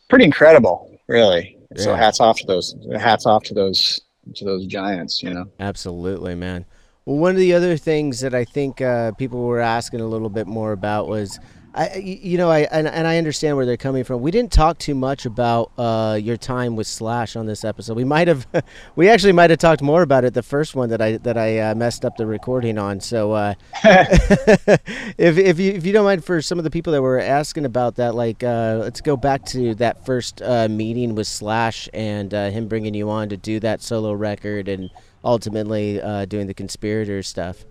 pretty 0.09 0.25
incredible, 0.25 0.99
really. 1.07 1.59
Yeah. 1.77 1.83
So 1.83 1.95
hats 1.95 2.21
off 2.21 2.39
to 2.39 2.47
those. 2.47 2.75
Hats 2.99 3.27
off 3.27 3.45
to 3.45 3.55
those 3.55 4.01
to 4.35 4.45
those 4.45 4.67
giants. 4.67 5.23
You 5.23 5.35
know. 5.35 5.47
Absolutely, 5.59 6.35
man. 6.35 6.67
Well, 7.05 7.17
one 7.17 7.33
of 7.33 7.39
the 7.39 7.55
other 7.55 7.77
things 7.77 8.21
that 8.21 8.35
I 8.35 8.45
think 8.45 8.81
uh, 8.81 9.13
people 9.13 9.43
were 9.43 9.61
asking 9.61 10.01
a 10.01 10.07
little 10.07 10.29
bit 10.29 10.47
more 10.47 10.73
about 10.73 11.09
was 11.09 11.39
I, 11.73 11.97
you 11.97 12.37
know, 12.37 12.51
I 12.51 12.61
and, 12.61 12.89
and 12.89 13.07
I 13.07 13.17
understand 13.19 13.57
where 13.57 13.65
they're 13.65 13.77
coming 13.77 14.03
from. 14.03 14.23
We 14.23 14.33
didn't 14.33 14.51
talk 14.51 14.79
too 14.79 14.95
much 14.95 15.25
about 15.25 15.71
uh, 15.79 16.19
your 16.21 16.37
time 16.37 16.75
with 16.75 16.89
Slash 16.89 17.37
on 17.37 17.47
this 17.47 17.65
episode. 17.65 17.97
We 17.97 18.03
might 18.03 18.27
have, 18.27 18.47
we 18.97 19.09
actually 19.09 19.33
might 19.33 19.51
have 19.51 19.61
talked 19.61 19.81
more 19.81 20.03
about 20.03 20.25
it 20.25 20.35
the 20.35 20.43
first 20.43 20.75
one 20.75 20.89
that 20.89 21.01
I 21.01 21.19
that 21.19 21.39
I 21.39 21.59
uh, 21.59 21.75
messed 21.77 22.05
up 22.05 22.17
the 22.17 22.27
recording 22.27 22.77
on. 22.77 22.99
So, 22.99 23.33
uh, 23.33 23.55
if 23.85 25.39
if 25.39 25.61
you 25.61 25.73
if 25.73 25.87
you 25.87 25.93
don't 25.93 26.05
mind, 26.05 26.25
for 26.25 26.43
some 26.43 26.59
of 26.59 26.65
the 26.65 26.71
people 26.71 26.93
that 26.93 27.03
were 27.03 27.21
asking 27.21 27.65
about 27.65 27.95
that, 27.97 28.17
like, 28.17 28.43
uh, 28.43 28.79
let's 28.81 29.01
go 29.01 29.17
back 29.17 29.45
to 29.47 29.77
that 29.77 30.05
first 30.05 30.43
uh, 30.43 30.67
meeting 30.69 31.15
with 31.15 31.29
Slash 31.29 31.89
and 31.95 32.35
uh, 32.35 32.51
him 32.51 32.67
bringing 32.67 32.95
you 32.95 33.11
on 33.11 33.29
to 33.29 33.37
do 33.37 33.61
that 33.61 33.81
solo 33.81 34.13
record 34.13 34.67
and 34.67 34.91
ultimately 35.25 36.01
doing 36.27 36.49
the 36.49 36.55
conspirator 36.55 37.23
stuff. 37.23 37.65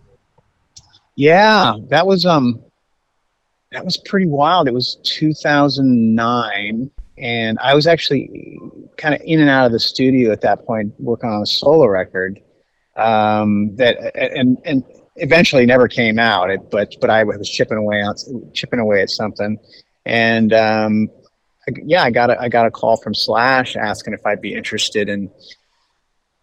Yeah, 1.17 1.73
that 1.89 2.07
was 2.07 2.25
um 2.25 2.63
that 3.71 3.85
was 3.85 3.97
pretty 3.97 4.27
wild. 4.27 4.67
It 4.67 4.73
was 4.73 4.97
2009, 5.03 6.91
and 7.17 7.59
I 7.59 7.75
was 7.75 7.87
actually 7.87 8.59
kind 8.97 9.13
of 9.13 9.21
in 9.23 9.39
and 9.39 9.49
out 9.49 9.65
of 9.65 9.71
the 9.71 9.79
studio 9.79 10.31
at 10.31 10.41
that 10.41 10.65
point, 10.65 10.93
working 10.99 11.29
on 11.29 11.41
a 11.43 11.45
solo 11.45 11.87
record 11.87 12.39
um, 12.95 13.75
that 13.75 14.15
and 14.15 14.57
and 14.65 14.83
eventually 15.17 15.65
never 15.65 15.87
came 15.87 16.19
out. 16.19 16.49
It, 16.49 16.69
but 16.69 16.95
but 16.99 17.09
I 17.09 17.23
was 17.23 17.49
chipping 17.49 17.77
away 17.77 18.01
on 18.01 18.15
chipping 18.53 18.79
away 18.79 19.01
at 19.01 19.09
something, 19.09 19.57
and 20.05 20.53
um, 20.53 21.09
yeah, 21.83 22.03
I 22.03 22.11
got 22.11 22.29
a, 22.29 22.41
I 22.41 22.49
got 22.49 22.65
a 22.65 22.71
call 22.71 22.97
from 22.97 23.13
Slash 23.13 23.75
asking 23.75 24.13
if 24.13 24.25
I'd 24.25 24.41
be 24.41 24.53
interested 24.53 25.09
in 25.09 25.29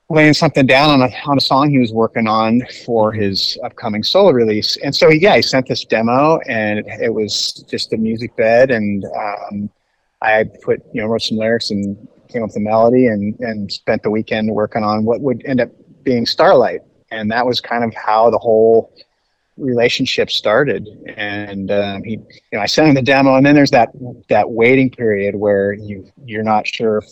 laying 0.09 0.35
something 0.35 0.67
down 0.67 0.89
on 0.91 1.03
a 1.03 1.15
on 1.27 1.37
a 1.37 1.41
song 1.41 1.69
he 1.71 1.79
was 1.79 1.93
working 1.93 2.29
on 2.29 2.63
for 2.85 3.13
his 3.13 3.59
upcoming 3.65 4.03
solo 4.03 4.31
release. 4.31 4.77
And 4.79 4.95
so 4.95 5.11
he 5.11 5.19
yeah, 5.19 5.37
he 5.37 5.43
sent 5.43 5.67
this 5.67 5.85
demo, 5.85 6.39
and 6.49 6.81
it, 6.81 6.87
it 7.03 7.15
was 7.15 7.65
just 7.69 7.93
a 7.93 7.97
music 7.97 8.35
bed, 8.37 8.71
and 8.71 9.05
um, 9.05 9.71
I 10.23 10.45
put 10.63 10.83
you 10.93 11.03
know 11.03 11.09
wrote 11.09 11.23
some 11.23 11.39
lyrics 11.39 11.71
and 11.71 11.97
came 12.29 12.43
up 12.43 12.49
with 12.49 12.55
the 12.55 12.61
melody, 12.61 13.07
and 13.07 13.39
and 13.41 13.71
spent 13.71 14.03
the 14.03 14.11
weekend 14.11 14.51
working 14.51 14.85
on 14.85 15.05
what 15.05 15.21
would 15.21 15.45
end 15.45 15.61
up 15.61 15.71
being 16.05 16.27
Starlight, 16.27 16.83
and 17.11 17.31
that 17.31 17.45
was 17.45 17.61
kind 17.61 17.85
of 17.85 17.93
how 17.95 18.31
the 18.31 18.39
whole 18.39 18.93
relationship 19.59 20.31
started 20.31 20.87
and 21.17 21.71
um, 21.71 22.03
he 22.03 22.11
you 22.11 22.19
know 22.53 22.61
i 22.61 22.67
sent 22.67 22.89
him 22.89 22.95
the 22.95 23.01
demo 23.01 23.37
and 23.37 23.47
then 23.47 23.55
there's 23.55 23.71
that 23.71 23.89
that 24.29 24.51
waiting 24.51 24.91
period 24.91 25.35
where 25.35 25.73
you 25.73 26.07
you're 26.27 26.43
not 26.43 26.67
sure 26.67 26.99
if 26.99 27.07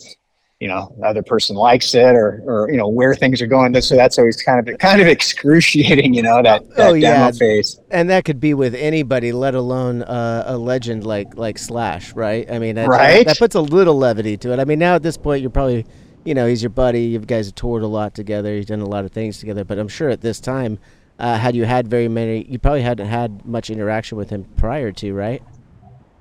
you 0.59 0.69
know 0.69 0.95
the 0.99 1.05
other 1.05 1.21
person 1.21 1.55
likes 1.55 1.93
it 1.93 2.15
or 2.15 2.41
or 2.45 2.69
you 2.71 2.77
know 2.77 2.87
where 2.87 3.13
things 3.13 3.41
are 3.41 3.47
going. 3.47 3.79
So 3.81 3.95
that's 3.95 4.17
always 4.17 4.41
kind 4.41 4.67
of 4.67 4.77
kind 4.77 5.01
of 5.01 5.07
excruciating 5.15 6.13
you 6.13 6.21
know 6.21 6.41
that, 6.41 6.67
that 6.75 6.89
oh, 6.89 6.93
yeah. 6.93 7.17
demo 7.17 7.33
phase. 7.33 7.79
And 7.91 8.09
that 8.09 8.25
could 8.25 8.39
be 8.39 8.53
with 8.53 8.73
anybody 8.73 9.31
let 9.31 9.55
alone 9.55 10.03
uh, 10.03 10.43
a 10.47 10.57
legend 10.57 11.05
like 11.05 11.35
like 11.35 11.57
slash 11.57 12.13
right? 12.13 12.49
I 12.49 12.59
mean 12.59 12.75
that, 12.75 12.87
right? 12.87 13.25
That, 13.25 13.33
that, 13.33 13.39
puts 13.39 13.55
a 13.55 13.61
little 13.61 13.97
levity 13.97 14.37
to 14.37 14.53
it. 14.53 14.59
I 14.59 14.65
mean 14.65 14.79
now 14.79 14.95
at 14.95 15.03
this 15.03 15.17
point 15.17 15.41
you're 15.41 15.51
probably 15.51 15.85
you 16.23 16.33
know 16.33 16.47
he's 16.47 16.63
your 16.63 16.69
buddy. 16.69 17.03
You 17.03 17.19
guys 17.19 17.47
have 17.47 17.55
toured 17.55 17.83
a 17.83 17.87
lot 17.87 18.15
together. 18.15 18.55
You've 18.55 18.67
done 18.67 18.81
a 18.81 18.87
lot 18.87 19.03
of 19.03 19.11
things 19.11 19.39
together. 19.39 19.65
But 19.65 19.77
i'm 19.77 19.89
sure 19.89 20.09
at 20.09 20.21
this 20.21 20.39
time 20.39 20.79
uh, 21.19 21.37
had 21.37 21.55
you 21.55 21.65
had 21.65 21.87
very 21.87 22.07
many 22.07 22.45
you 22.45 22.59
probably 22.59 22.81
hadn't 22.81 23.07
had 23.07 23.45
much 23.45 23.69
interaction 23.69 24.17
with 24.17 24.29
him 24.29 24.45
prior 24.55 24.93
to 24.93 25.13
right? 25.13 25.43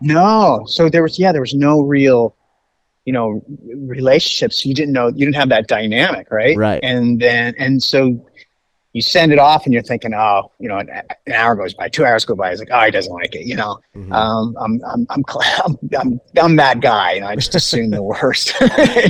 No. 0.00 0.64
So 0.66 0.88
there 0.88 1.04
was 1.04 1.20
yeah 1.20 1.30
there 1.30 1.40
was 1.40 1.54
no 1.54 1.82
real 1.82 2.34
you 3.04 3.12
know 3.12 3.42
relationships 3.86 4.64
you 4.64 4.74
didn't 4.74 4.92
know 4.92 5.08
you 5.08 5.24
didn't 5.26 5.36
have 5.36 5.48
that 5.50 5.66
dynamic 5.66 6.30
right? 6.30 6.56
Right. 6.56 6.80
And 6.82 7.20
then 7.20 7.54
and 7.58 7.82
so 7.82 8.26
you 8.94 9.02
send 9.02 9.32
it 9.32 9.40
off 9.40 9.64
and 9.64 9.74
you're 9.74 9.82
thinking 9.82 10.14
oh 10.14 10.50
you 10.58 10.68
know 10.68 10.78
an, 10.78 10.88
an 11.26 11.32
hour 11.32 11.54
goes 11.56 11.74
by 11.74 11.88
two 11.88 12.04
hours 12.04 12.24
go 12.24 12.34
by 12.34 12.50
it's 12.50 12.60
like 12.60 12.70
oh 12.72 12.80
he 12.80 12.90
doesn't 12.90 13.12
like 13.12 13.34
it 13.34 13.44
you 13.44 13.56
know? 13.56 13.78
Mm-hmm. 13.94 14.12
um, 14.12 14.56
I'm, 14.58 14.80
I'm, 14.86 15.06
I'm, 15.10 15.24
I'm, 15.64 15.78
I'm, 15.98 16.20
I'm 16.40 16.56
that 16.56 16.80
guy 16.80 17.12
and 17.12 17.24
I 17.24 17.34
just 17.34 17.54
assume 17.54 17.90
the 17.90 18.02
worst 18.02 18.54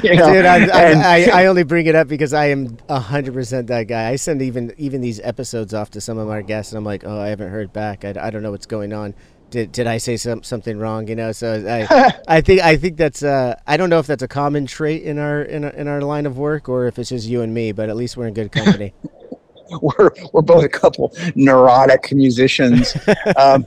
you 0.02 0.16
know? 0.16 0.32
dude 0.32 0.46
I, 0.46 0.66
I, 0.72 1.42
I, 1.42 1.46
only 1.46 1.62
bring 1.62 1.86
it 1.86 1.94
up 1.94 2.08
because 2.08 2.32
I 2.32 2.46
am 2.46 2.76
100% 2.88 3.66
that 3.68 3.84
guy. 3.84 4.08
I 4.08 4.16
send 4.16 4.42
even 4.42 4.74
even 4.78 5.02
these 5.02 5.20
episodes 5.20 5.74
off 5.74 5.90
to 5.90 6.00
some 6.00 6.18
of 6.18 6.28
our 6.30 6.42
guests 6.42 6.72
and 6.72 6.78
I'm 6.78 6.84
like 6.84 7.04
oh 7.06 7.20
I 7.20 7.28
haven't 7.28 7.50
heard 7.50 7.72
back. 7.72 8.04
I, 8.04 8.14
I 8.20 8.30
don't 8.30 8.42
know 8.42 8.50
what's 8.50 8.66
going 8.66 8.92
on 8.92 9.14
did, 9.50 9.72
did 9.72 9.86
I 9.86 9.98
say 9.98 10.16
some, 10.16 10.42
something 10.42 10.78
wrong? 10.78 11.08
You 11.08 11.16
know, 11.16 11.32
so 11.32 11.64
I 11.66 12.12
I 12.36 12.40
think 12.40 12.60
I 12.62 12.76
think 12.76 12.96
that's 12.96 13.22
uh, 13.22 13.54
I 13.66 13.76
don't 13.76 13.90
know 13.90 13.98
if 13.98 14.06
that's 14.06 14.22
a 14.22 14.28
common 14.28 14.66
trait 14.66 15.02
in 15.02 15.18
our, 15.18 15.42
in 15.42 15.64
our 15.64 15.70
in 15.70 15.88
our 15.88 16.00
line 16.02 16.26
of 16.26 16.38
work 16.38 16.68
or 16.68 16.86
if 16.86 16.98
it's 16.98 17.10
just 17.10 17.26
you 17.26 17.42
and 17.42 17.54
me, 17.54 17.72
but 17.72 17.88
at 17.88 17.96
least 17.96 18.16
we're 18.16 18.26
in 18.26 18.34
good 18.34 18.52
company. 18.52 18.94
we're 19.82 20.10
we're 20.32 20.42
both 20.42 20.64
a 20.64 20.68
couple 20.68 21.14
neurotic 21.34 22.12
musicians. 22.12 22.96
um, 23.36 23.66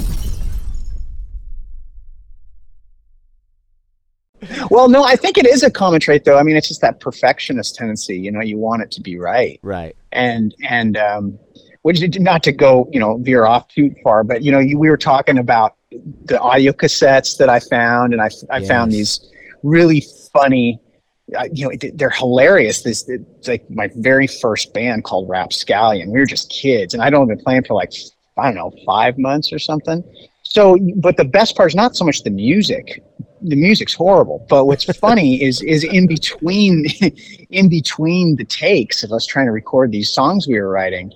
Well, 4.71 4.87
no, 4.87 5.03
I 5.03 5.17
think 5.17 5.37
it 5.37 5.45
is 5.45 5.63
a 5.63 5.69
common 5.69 5.99
trait, 5.99 6.23
though. 6.23 6.37
I 6.37 6.43
mean, 6.43 6.55
it's 6.55 6.69
just 6.69 6.79
that 6.79 7.01
perfectionist 7.01 7.75
tendency. 7.75 8.17
You 8.17 8.31
know, 8.31 8.39
you 8.39 8.57
want 8.57 8.81
it 8.81 8.89
to 8.91 9.01
be 9.01 9.19
right, 9.19 9.59
right, 9.63 9.95
and 10.13 10.55
and 10.63 10.95
um, 10.95 11.37
which 11.81 12.01
not 12.19 12.41
to 12.43 12.53
go, 12.53 12.89
you 12.91 12.99
know, 12.99 13.17
veer 13.17 13.45
off 13.45 13.67
too 13.67 13.93
far, 14.01 14.23
but 14.23 14.43
you 14.43 14.51
know, 14.51 14.59
you, 14.59 14.79
we 14.79 14.89
were 14.89 14.97
talking 14.97 15.37
about 15.37 15.75
the 16.23 16.39
audio 16.39 16.71
cassettes 16.71 17.37
that 17.37 17.49
I 17.49 17.59
found, 17.59 18.13
and 18.13 18.21
I 18.21 18.29
I 18.49 18.59
yes. 18.59 18.67
found 18.69 18.93
these 18.93 19.29
really 19.61 20.05
funny. 20.31 20.79
Uh, 21.37 21.47
you 21.51 21.67
know, 21.67 21.75
they're 21.95 22.09
hilarious. 22.09 22.83
This 22.83 23.07
it's 23.09 23.49
like 23.49 23.69
my 23.69 23.89
very 23.95 24.27
first 24.27 24.73
band 24.73 25.03
called 25.03 25.27
Rapscallion. 25.27 26.11
We 26.11 26.19
were 26.19 26.25
just 26.25 26.49
kids, 26.49 26.93
and 26.93 27.03
I'd 27.03 27.13
only 27.13 27.35
been 27.35 27.43
playing 27.43 27.65
for 27.65 27.73
like 27.73 27.91
I 28.37 28.45
don't 28.45 28.55
know 28.55 28.73
five 28.85 29.17
months 29.17 29.51
or 29.51 29.59
something. 29.59 30.01
So, 30.53 30.77
but 30.97 31.15
the 31.15 31.23
best 31.23 31.55
part 31.55 31.71
is 31.71 31.75
not 31.75 31.95
so 31.95 32.03
much 32.03 32.23
the 32.23 32.29
music, 32.29 33.01
the 33.41 33.55
music's 33.55 33.93
horrible. 33.93 34.45
But 34.49 34.65
what's 34.65 34.83
funny 34.99 35.41
is 35.41 35.61
is 35.61 35.85
in 35.85 36.07
between 36.07 36.87
in 37.51 37.69
between 37.69 38.35
the 38.35 38.43
takes 38.43 39.01
of 39.01 39.13
us 39.13 39.25
trying 39.25 39.45
to 39.45 39.53
record 39.53 39.93
these 39.93 40.09
songs 40.09 40.47
we 40.47 40.59
were 40.59 40.67
writing 40.67 41.13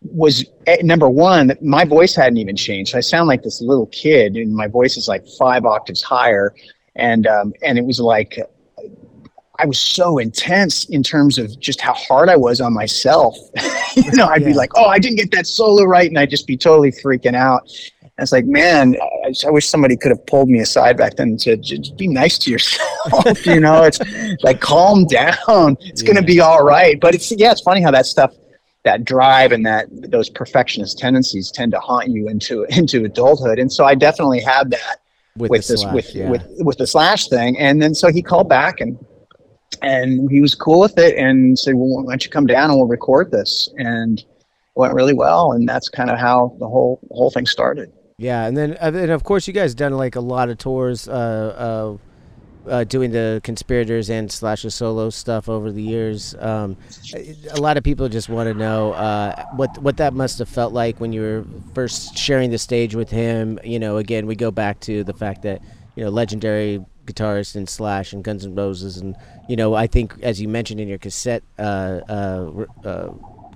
was 0.00 0.46
eh, 0.66 0.78
number 0.82 1.10
one 1.10 1.52
my 1.60 1.84
voice 1.84 2.14
hadn't 2.14 2.38
even 2.38 2.56
changed. 2.56 2.96
I 2.96 3.00
sound 3.00 3.28
like 3.28 3.42
this 3.42 3.60
little 3.60 3.88
kid 3.88 4.36
and 4.36 4.54
my 4.54 4.68
voice 4.68 4.96
is 4.96 5.06
like 5.06 5.26
five 5.38 5.66
octaves 5.66 6.02
higher. 6.02 6.54
And 6.96 7.26
um, 7.26 7.52
and 7.62 7.76
it 7.76 7.84
was 7.84 8.00
like 8.00 8.38
i 9.58 9.66
was 9.66 9.78
so 9.78 10.16
intense 10.16 10.86
in 10.86 11.02
terms 11.02 11.36
of 11.36 11.60
just 11.60 11.78
how 11.78 11.92
hard 11.92 12.30
i 12.30 12.36
was 12.36 12.58
on 12.62 12.72
myself. 12.72 13.36
You 13.94 14.10
know 14.12 14.24
i'd 14.28 14.40
yeah. 14.40 14.48
be 14.48 14.54
like 14.54 14.70
oh 14.74 14.86
i 14.86 14.98
didn't 14.98 15.18
get 15.18 15.30
that 15.32 15.46
solo 15.46 15.84
right 15.84 16.08
and 16.08 16.18
i'd 16.18 16.30
just 16.30 16.46
be 16.46 16.56
totally 16.56 16.90
freaking 16.90 17.34
out 17.34 17.68
I 18.18 18.22
was 18.22 18.32
like, 18.32 18.44
man, 18.44 18.96
I, 19.24 19.28
just- 19.28 19.44
I 19.46 19.50
wish 19.50 19.66
somebody 19.66 19.96
could 19.96 20.10
have 20.10 20.24
pulled 20.26 20.48
me 20.48 20.60
aside 20.60 20.96
back 20.96 21.16
then 21.16 21.28
and 21.28 21.40
said, 21.40 21.62
just 21.62 21.96
be 21.96 22.08
nice 22.08 22.38
to 22.38 22.50
yourself. 22.50 23.46
you 23.46 23.60
know, 23.60 23.82
it's 23.84 24.00
like, 24.42 24.60
calm 24.60 25.06
down. 25.06 25.76
It's 25.80 26.02
going 26.02 26.16
to 26.16 26.22
be 26.22 26.40
all 26.40 26.62
right. 26.62 27.00
But 27.00 27.14
it's, 27.14 27.32
yeah, 27.32 27.52
it's 27.52 27.62
funny 27.62 27.80
how 27.80 27.90
that 27.90 28.06
stuff, 28.06 28.34
that 28.84 29.04
drive 29.04 29.52
and 29.52 29.64
that 29.64 29.86
those 30.10 30.28
perfectionist 30.28 30.98
tendencies 30.98 31.50
tend 31.50 31.72
to 31.72 31.80
haunt 31.80 32.08
you 32.08 32.28
into, 32.28 32.64
into 32.68 33.04
adulthood. 33.04 33.58
And 33.58 33.72
so 33.72 33.84
I 33.84 33.94
definitely 33.94 34.40
had 34.40 34.70
that 34.70 34.98
with, 35.36 35.50
with 35.50 35.66
the 35.66 35.72
this 35.72 35.80
slash, 35.82 35.94
with 35.94 36.14
yeah. 36.14 36.30
with 36.30 36.42
with 36.58 36.78
the 36.78 36.86
slash 36.86 37.28
thing 37.28 37.58
and 37.58 37.80
then 37.80 37.94
so 37.94 38.10
he 38.10 38.22
called 38.22 38.48
back 38.48 38.80
and 38.80 38.98
and 39.80 40.30
he 40.30 40.40
was 40.40 40.54
cool 40.54 40.80
with 40.80 40.98
it 40.98 41.16
and 41.16 41.58
said 41.58 41.74
well 41.74 42.04
why 42.04 42.12
don't 42.12 42.24
you 42.24 42.30
come 42.30 42.46
down 42.46 42.70
and 42.70 42.78
we'll 42.78 42.86
record 42.86 43.30
this 43.30 43.70
and 43.78 44.20
it 44.20 44.26
went 44.74 44.92
really 44.92 45.14
well 45.14 45.52
and 45.52 45.68
that's 45.68 45.88
kind 45.88 46.10
of 46.10 46.18
how 46.18 46.54
the 46.58 46.68
whole 46.68 47.00
the 47.08 47.14
whole 47.14 47.30
thing 47.30 47.46
started 47.46 47.92
Yeah, 48.22 48.46
and 48.46 48.56
then 48.56 48.76
uh, 48.80 48.92
and 48.94 49.10
of 49.10 49.24
course 49.24 49.48
you 49.48 49.52
guys 49.52 49.74
done 49.74 49.92
like 49.94 50.14
a 50.14 50.20
lot 50.20 50.48
of 50.48 50.56
tours, 50.56 51.08
uh, 51.08 51.98
uh, 52.66 52.70
uh, 52.70 52.84
doing 52.84 53.10
the 53.10 53.40
conspirators 53.42 54.10
and 54.10 54.30
slash 54.30 54.62
solo 54.62 55.10
stuff 55.10 55.48
over 55.48 55.72
the 55.72 55.82
years. 55.82 56.36
Um, 56.38 56.76
a 57.50 57.60
lot 57.60 57.76
of 57.76 57.82
people 57.82 58.08
just 58.08 58.28
want 58.28 58.46
to 58.46 58.54
know 58.54 58.92
uh, 58.92 59.44
what 59.56 59.76
what 59.78 59.96
that 59.96 60.14
must 60.14 60.38
have 60.38 60.48
felt 60.48 60.72
like 60.72 61.00
when 61.00 61.12
you 61.12 61.20
were 61.20 61.44
first 61.74 62.16
sharing 62.16 62.52
the 62.52 62.58
stage 62.58 62.94
with 62.94 63.10
him. 63.10 63.58
You 63.64 63.80
know, 63.80 63.96
again, 63.96 64.28
we 64.28 64.36
go 64.36 64.52
back 64.52 64.78
to 64.82 65.02
the 65.02 65.14
fact 65.14 65.42
that 65.42 65.60
you 65.96 66.04
know 66.04 66.10
legendary 66.10 66.78
guitarist 67.06 67.56
and 67.56 67.68
Slash 67.68 68.12
and 68.12 68.22
Guns 68.22 68.46
N' 68.46 68.54
Roses, 68.54 68.98
and 68.98 69.16
you 69.48 69.56
know, 69.56 69.74
I 69.74 69.88
think 69.88 70.14
as 70.22 70.40
you 70.40 70.46
mentioned 70.46 70.78
in 70.78 70.86
your 70.86 70.98
cassette. 70.98 71.42
Uh, 71.58 72.02
uh, 72.08 72.66
uh, 72.84 73.08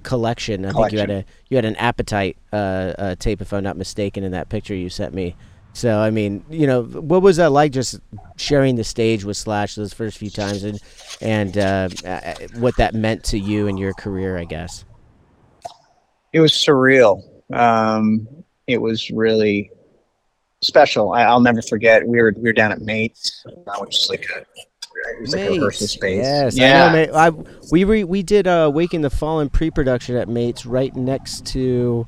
collection. 0.06 0.64
I 0.64 0.72
think 0.72 0.92
you 0.92 0.98
had 0.98 1.10
a 1.10 1.25
you 1.50 1.56
had 1.56 1.66
an 1.66 1.76
appetite 1.76 2.38
uh, 2.52 2.56
uh, 2.56 3.14
tape, 3.16 3.42
if 3.42 3.52
I'm 3.52 3.64
not 3.64 3.76
mistaken, 3.76 4.25
in 4.25 4.32
that 4.32 4.48
picture 4.48 4.75
you 4.75 4.88
sent 4.88 5.12
me. 5.12 5.36
So 5.75 5.98
I 5.98 6.08
mean, 6.10 6.42
you 6.48 6.66
know, 6.66 6.84
what 6.84 7.20
was 7.20 7.36
that 7.36 7.52
like? 7.52 7.72
Just 7.72 8.00
sharing 8.38 8.76
the 8.76 8.84
stage 8.84 9.25
with 9.25 9.36
Slash 9.36 9.75
those 9.75 9.92
first 9.92 10.16
few 10.16 10.30
times, 10.30 10.64
and 10.64 10.80
and 11.20 11.58
uh, 11.58 11.88
uh, 12.06 12.34
what 12.58 12.76
that 12.78 12.94
meant 12.94 13.25
to 13.25 13.38
you 13.38 13.68
and 13.68 13.78
your 13.78 13.92
career, 13.92 14.38
I 14.38 14.44
guess. 14.46 14.84
it 16.32 16.40
was 16.40 16.52
surreal 16.52 17.22
um 17.54 18.26
it 18.66 18.78
was 18.80 19.08
really 19.10 19.70
special 20.62 21.12
I, 21.12 21.22
i'll 21.22 21.40
never 21.40 21.62
forget 21.62 22.06
we 22.06 22.20
were 22.20 22.32
we 22.36 22.42
were 22.42 22.52
down 22.52 22.72
at 22.72 22.80
mates 22.80 23.44
which 23.78 23.96
is 23.96 24.10
like 24.10 24.26
a 24.34 24.44
it 25.14 25.20
was 25.20 25.32
like 25.32 25.40
a 25.42 25.50
rehearsal 25.50 25.84
Mates, 25.84 25.92
space 25.92 26.25
Yes, 26.25 26.56
yeah 26.56 26.84
I 26.84 26.86
know, 26.88 26.92
mate. 26.92 27.10
I, 27.14 27.30
we 27.70 27.84
re, 27.84 28.04
we 28.04 28.22
did 28.22 28.46
uh, 28.46 28.70
Waking 28.72 29.02
the 29.02 29.10
Fallen 29.10 29.48
pre-production 29.48 30.16
at 30.16 30.28
Mates 30.28 30.66
right 30.66 30.94
next 30.94 31.46
to 31.46 32.06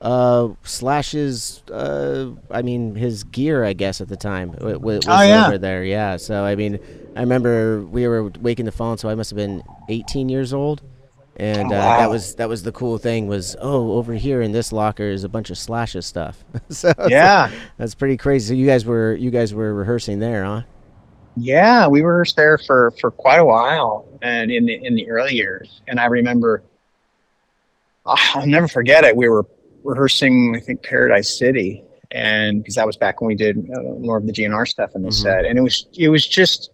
uh, 0.00 0.48
Slash's. 0.62 1.62
Uh, 1.70 2.30
I 2.50 2.62
mean, 2.62 2.94
his 2.94 3.24
gear, 3.24 3.64
I 3.64 3.72
guess, 3.74 4.00
at 4.00 4.08
the 4.08 4.16
time 4.16 4.52
wa- 4.60 4.72
wa- 4.72 4.78
was 4.78 5.06
Oh, 5.08 5.20
yeah. 5.22 5.46
over 5.46 5.58
there. 5.58 5.84
Yeah. 5.84 6.16
So 6.16 6.44
I 6.44 6.54
mean, 6.56 6.78
I 7.16 7.20
remember 7.20 7.82
we 7.82 8.06
were 8.08 8.24
Waking 8.40 8.64
the 8.64 8.72
Fallen, 8.72 8.98
so 8.98 9.08
I 9.08 9.14
must 9.14 9.30
have 9.30 9.36
been 9.36 9.62
18 9.88 10.28
years 10.28 10.52
old. 10.54 10.82
And 11.36 11.72
Oh, 11.72 11.76
uh, 11.76 11.98
that 11.98 12.10
was 12.10 12.34
that 12.36 12.48
was 12.50 12.62
the 12.64 12.72
cool 12.72 12.98
thing 12.98 13.26
was 13.26 13.56
oh 13.62 13.92
over 13.92 14.12
here 14.14 14.42
in 14.42 14.52
this 14.52 14.72
locker 14.72 15.04
is 15.04 15.24
a 15.24 15.28
bunch 15.28 15.48
of 15.48 15.56
slashes 15.56 16.04
stuff 16.04 16.44
so 16.68 16.90
it's 16.98 17.08
yeah 17.10 17.50
that's 17.78 17.94
pretty 17.94 18.18
crazy 18.18 18.48
so 18.48 18.52
you 18.58 18.66
guys 18.66 18.84
were 18.84 19.14
you 19.14 19.30
guys 19.30 19.54
were 19.54 19.72
rehearsing 19.72 20.18
there 20.18 20.44
huh 20.44 20.62
Yeah, 21.36 21.86
we 21.86 22.02
were 22.02 22.24
there 22.36 22.58
for 22.58 22.92
for 23.00 23.10
quite 23.10 23.38
a 23.38 23.44
while, 23.44 24.06
and 24.22 24.50
in 24.50 24.66
the 24.66 24.74
in 24.84 24.94
the 24.94 25.08
early 25.10 25.34
years. 25.34 25.80
And 25.88 25.98
I 26.00 26.06
remember, 26.06 26.62
Ah, 28.06 28.38
I'll 28.40 28.46
never 28.46 28.66
forget 28.68 29.04
it. 29.04 29.14
We 29.14 29.28
were 29.28 29.46
rehearsing, 29.84 30.54
I 30.56 30.60
think, 30.60 30.82
Paradise 30.82 31.38
City, 31.38 31.84
and 32.10 32.62
because 32.62 32.74
that 32.74 32.86
was 32.86 32.96
back 32.96 33.20
when 33.20 33.28
we 33.28 33.34
did 33.34 33.58
uh, 33.58 33.80
more 34.00 34.16
of 34.16 34.26
the 34.26 34.32
GNR 34.32 34.66
stuff 34.66 34.90
in 34.94 35.02
the 35.02 35.08
Mhm. 35.10 35.22
set, 35.22 35.44
and 35.44 35.58
it 35.58 35.62
was 35.62 35.86
it 35.96 36.08
was 36.08 36.26
just. 36.26 36.70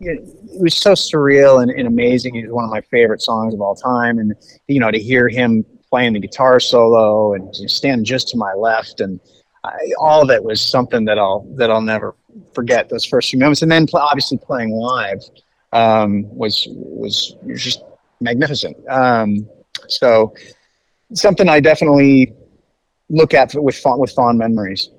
It 0.00 0.18
it 0.52 0.60
was 0.60 0.74
so 0.74 0.92
surreal 0.94 1.62
and, 1.62 1.70
and 1.70 1.86
amazing. 1.86 2.34
It 2.34 2.46
was 2.46 2.52
one 2.52 2.64
of 2.64 2.70
my 2.70 2.80
favorite 2.80 3.22
songs 3.22 3.54
of 3.54 3.60
all 3.60 3.76
time, 3.76 4.18
and 4.18 4.34
you 4.66 4.80
know 4.80 4.90
to 4.90 4.98
hear 4.98 5.28
him 5.28 5.64
playing 5.90 6.14
the 6.14 6.18
guitar 6.20 6.58
solo 6.58 7.34
and 7.34 7.54
stand 7.54 8.04
just 8.04 8.26
to 8.28 8.36
my 8.36 8.52
left, 8.54 9.00
and 9.00 9.20
I, 9.62 9.76
all 10.00 10.20
of 10.22 10.30
it 10.30 10.42
was 10.42 10.60
something 10.60 11.04
that 11.04 11.18
I'll 11.18 11.46
that 11.56 11.70
I'll 11.70 11.82
never 11.82 12.16
forget 12.54 12.88
those 12.88 13.04
first 13.04 13.30
few 13.30 13.38
moments, 13.38 13.62
and 13.62 13.70
then 13.70 13.86
pl- 13.86 14.00
obviously 14.00 14.38
playing 14.38 14.70
live 14.70 15.22
um, 15.72 16.24
was 16.34 16.68
was 16.70 17.36
just 17.54 17.82
magnificent. 18.20 18.76
Um, 18.88 19.48
so 19.88 20.34
something 21.14 21.48
I 21.48 21.60
definitely 21.60 22.34
look 23.10 23.34
at 23.34 23.54
with 23.54 23.76
fond, 23.76 24.00
with 24.00 24.12
fond 24.12 24.38
memories. 24.38 24.90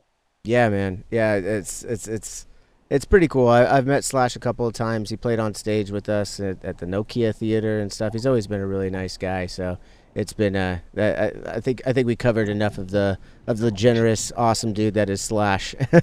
Yeah, 0.43 0.69
man. 0.69 1.04
Yeah, 1.10 1.36
it's 1.36 1.84
it's 1.84 2.08
it's 2.08 2.46
it's 2.89 3.06
pretty 3.06 3.28
cool. 3.28 3.48
I, 3.48 3.65
I've 3.65 3.88
met 3.88 4.04
Slash 4.04 4.36
a 4.36 4.39
couple 4.39 4.67
of 4.67 4.74
times. 4.74 5.10
He 5.10 5.17
played 5.17 5.39
on 5.39 5.56
stage 5.56 5.89
with 5.89 6.10
us 6.10 6.39
at, 6.39 6.63
at 6.63 6.78
the 6.78 6.86
Nokia 6.86 7.36
Theater 7.36 7.80
and 7.80 7.91
stuff. 7.91 8.13
He's 8.13 8.28
always 8.28 8.48
been 8.48 8.62
a 8.62 8.67
really 8.67 8.89
nice 8.89 9.17
guy. 9.17 9.46
So 9.46 9.78
it's 10.15 10.34
been 10.34 10.56
uh, 10.56 10.80
I, 10.97 11.32
I- 11.56 11.60
think 11.60 11.82
I 11.86 11.93
think 11.93 12.08
we 12.08 12.15
covered 12.15 12.49
enough 12.49 12.78
of 12.78 12.91
the 12.91 13.17
of 13.47 13.58
the 13.60 13.71
generous, 13.71 14.32
awesome 14.38 14.73
dude 14.73 14.93
that 14.93 15.10
is 15.10 15.21
Slash. 15.21 15.76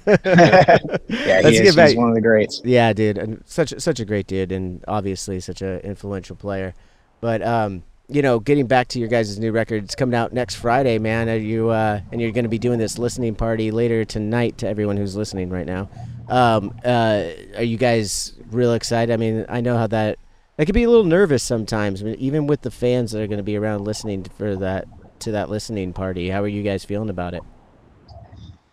Yeah, 1.07 1.41
he 1.49 1.57
is, 1.57 1.75
he's 1.75 1.95
one 1.95 2.09
of 2.09 2.15
the 2.15 2.21
greats. 2.21 2.61
Yeah, 2.63 2.93
dude, 2.93 3.17
and 3.17 3.43
such 3.45 3.73
such 3.79 3.99
a 3.99 4.05
great 4.05 4.27
dude, 4.27 4.51
and 4.51 4.83
obviously 4.87 5.39
such 5.39 5.61
an 5.61 5.79
influential 5.79 6.35
player. 6.35 6.73
But 7.19 7.41
um, 7.41 7.83
you 8.07 8.21
know, 8.21 8.39
getting 8.39 8.67
back 8.67 8.87
to 8.89 8.99
your 8.99 9.07
guys' 9.07 9.37
new 9.39 9.51
record, 9.51 9.83
it's 9.83 9.95
coming 9.95 10.15
out 10.15 10.33
next 10.33 10.55
Friday, 10.55 10.99
man. 10.99 11.29
Are 11.29 11.37
you 11.37 11.69
uh, 11.69 12.01
and 12.11 12.21
you're 12.21 12.31
going 12.31 12.43
to 12.45 12.49
be 12.49 12.59
doing 12.59 12.79
this 12.79 12.97
listening 12.97 13.35
party 13.35 13.71
later 13.71 14.05
tonight 14.05 14.57
to 14.59 14.67
everyone 14.67 14.97
who's 14.97 15.15
listening 15.15 15.49
right 15.49 15.65
now. 15.65 15.89
Um, 16.29 16.73
uh, 16.85 17.23
are 17.57 17.63
you 17.63 17.77
guys 17.77 18.33
real 18.51 18.73
excited? 18.73 19.11
I 19.13 19.17
mean, 19.17 19.45
I 19.49 19.61
know 19.61 19.77
how 19.77 19.87
that 19.87 20.17
that 20.57 20.65
could 20.65 20.75
be 20.75 20.83
a 20.83 20.89
little 20.89 21.05
nervous 21.05 21.43
sometimes, 21.43 22.03
I 22.03 22.07
even 22.19 22.47
with 22.47 22.61
the 22.61 22.71
fans 22.71 23.11
that 23.11 23.21
are 23.21 23.27
going 23.27 23.37
to 23.37 23.43
be 23.43 23.57
around 23.57 23.83
listening 23.85 24.23
for 24.23 24.55
that 24.57 24.85
to 25.21 25.31
that 25.31 25.49
listening 25.49 25.93
party. 25.93 26.29
How 26.29 26.41
are 26.41 26.47
you 26.47 26.63
guys 26.63 26.83
feeling 26.83 27.09
about 27.09 27.33
it? 27.33 27.43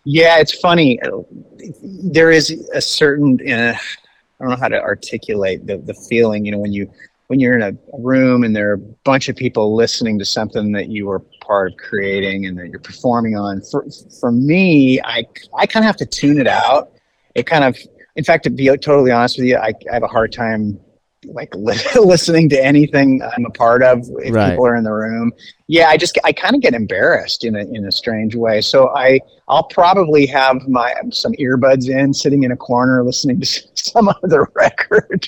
Yeah, 0.03 0.39
it's 0.39 0.59
funny. 0.59 0.99
There 1.81 2.31
is 2.31 2.51
a 2.73 2.81
certain 2.81 3.39
uh, 3.47 3.75
I 4.39 4.43
don't 4.43 4.51
know 4.51 4.59
how 4.59 4.67
to 4.67 4.81
articulate 4.81 5.67
the 5.67 5.77
the 5.77 5.93
feeling. 5.93 6.45
You 6.45 6.53
know, 6.53 6.59
when 6.59 6.73
you 6.73 6.91
when 7.27 7.39
you're 7.39 7.55
in 7.55 7.61
a 7.61 7.77
room 7.99 8.43
and 8.43 8.55
there 8.55 8.71
are 8.71 8.73
a 8.73 8.77
bunch 9.03 9.29
of 9.29 9.35
people 9.35 9.75
listening 9.75 10.17
to 10.17 10.25
something 10.25 10.71
that 10.71 10.89
you 10.89 11.05
were 11.05 11.19
part 11.41 11.73
of 11.73 11.77
creating 11.77 12.47
and 12.47 12.57
that 12.57 12.69
you're 12.69 12.79
performing 12.79 13.37
on. 13.37 13.61
For 13.61 13.85
for 14.19 14.31
me, 14.31 14.99
I 15.01 15.25
I 15.55 15.65
kind 15.65 15.83
of 15.83 15.87
have 15.87 15.97
to 15.97 16.05
tune 16.05 16.39
it 16.39 16.47
out. 16.47 16.91
It 17.35 17.45
kind 17.45 17.63
of, 17.63 17.77
in 18.15 18.23
fact, 18.23 18.45
to 18.45 18.49
be 18.49 18.65
totally 18.65 19.11
honest 19.11 19.37
with 19.37 19.47
you, 19.47 19.57
I, 19.57 19.73
I 19.89 19.93
have 19.93 20.03
a 20.03 20.07
hard 20.07 20.31
time 20.31 20.79
like 21.25 21.53
li- 21.55 21.75
listening 21.95 22.47
to 22.49 22.63
anything 22.65 23.21
I'm 23.35 23.45
a 23.45 23.49
part 23.49 23.83
of 23.83 23.99
if 24.19 24.33
Right. 24.33 24.51
people 24.51 24.65
are 24.65 24.75
in 24.75 24.83
the 24.83 24.93
room. 24.93 25.31
Yeah, 25.67 25.89
I 25.89 25.97
just 25.97 26.17
I 26.23 26.31
kind 26.31 26.55
of 26.55 26.61
get 26.61 26.73
embarrassed 26.73 27.43
in 27.43 27.55
a 27.55 27.59
in 27.59 27.85
a 27.85 27.91
strange 27.91 28.35
way. 28.35 28.61
So 28.61 28.89
I 28.95 29.19
I'll 29.49 29.63
probably 29.65 30.25
have 30.27 30.67
my 30.67 30.93
some 31.11 31.33
earbuds 31.33 31.89
in, 31.89 32.13
sitting 32.13 32.43
in 32.43 32.51
a 32.51 32.57
corner, 32.57 33.03
listening 33.03 33.39
to 33.41 33.45
some 33.75 34.09
other 34.23 34.47
record. 34.55 35.27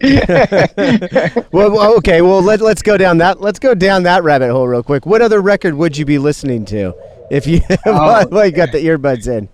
well, 1.52 1.96
okay. 1.98 2.22
Well, 2.22 2.42
let, 2.42 2.60
let's 2.60 2.82
go 2.82 2.96
down 2.96 3.18
that. 3.18 3.40
Let's 3.40 3.58
go 3.58 3.74
down 3.74 4.02
that 4.04 4.22
rabbit 4.22 4.50
hole 4.50 4.66
real 4.68 4.82
quick. 4.82 5.06
What 5.06 5.22
other 5.22 5.40
record 5.40 5.74
would 5.74 5.96
you 5.96 6.04
be 6.04 6.18
listening 6.18 6.64
to 6.66 6.94
if 7.30 7.46
you 7.46 7.60
Oh. 7.86 8.26
well, 8.30 8.46
you 8.46 8.52
got 8.52 8.72
the 8.72 8.78
earbuds 8.84 9.26
in? 9.28 9.48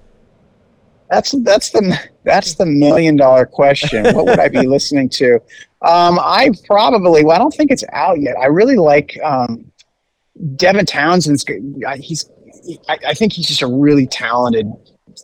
That's 1.11 1.33
that's 1.43 1.71
the 1.71 1.99
that's 2.27 2.57
the 2.57 2.67
million 2.67 3.17
dollar 3.17 3.47
question. 3.47 4.05
What 4.15 4.27
would 4.27 4.41
I 4.41 4.49
be 4.49 4.67
listening 4.67 5.09
to? 5.11 5.37
Um, 5.81 6.19
I 6.19 6.51
probably 6.67 7.25
well, 7.25 7.37
I 7.37 7.39
don't 7.39 7.55
think 7.55 7.71
it's 7.71 7.85
out 7.93 8.21
yet. 8.21 8.35
I 8.37 8.47
really 8.47 8.77
like 8.77 9.19
um, 9.25 9.71
Devin 10.57 10.85
Townsend's. 10.85 11.45
He's 11.99 12.29
I, 12.89 12.99
I 13.09 13.15
think 13.15 13.33
he's 13.33 13.47
just 13.47 13.63
a 13.63 13.67
really 13.67 14.09
talented, 14.09 14.67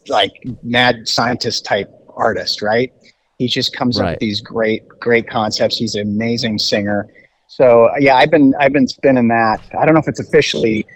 like 0.09 0.33
mad 0.63 1.09
scientist 1.09 1.65
type 1.65 1.91
artist, 2.15 2.63
right? 2.63 2.93
He 3.39 3.49
just 3.49 3.75
comes 3.75 3.99
up 3.99 4.11
with 4.11 4.21
these 4.21 4.41
great 4.41 4.89
great 4.89 5.29
concepts. 5.29 5.77
He's 5.77 5.97
an 5.97 6.03
amazing 6.03 6.61
singer. 6.61 7.09
So 7.49 7.91
yeah, 7.99 8.15
I've 8.15 8.31
been 8.31 8.55
I've 8.61 8.73
been 8.73 8.87
spinning 8.87 9.27
that. 9.29 9.61
I 9.77 9.85
don't 9.85 9.95
know 9.95 10.01
if 10.01 10.09
it's 10.09 10.21
officially 10.21 10.87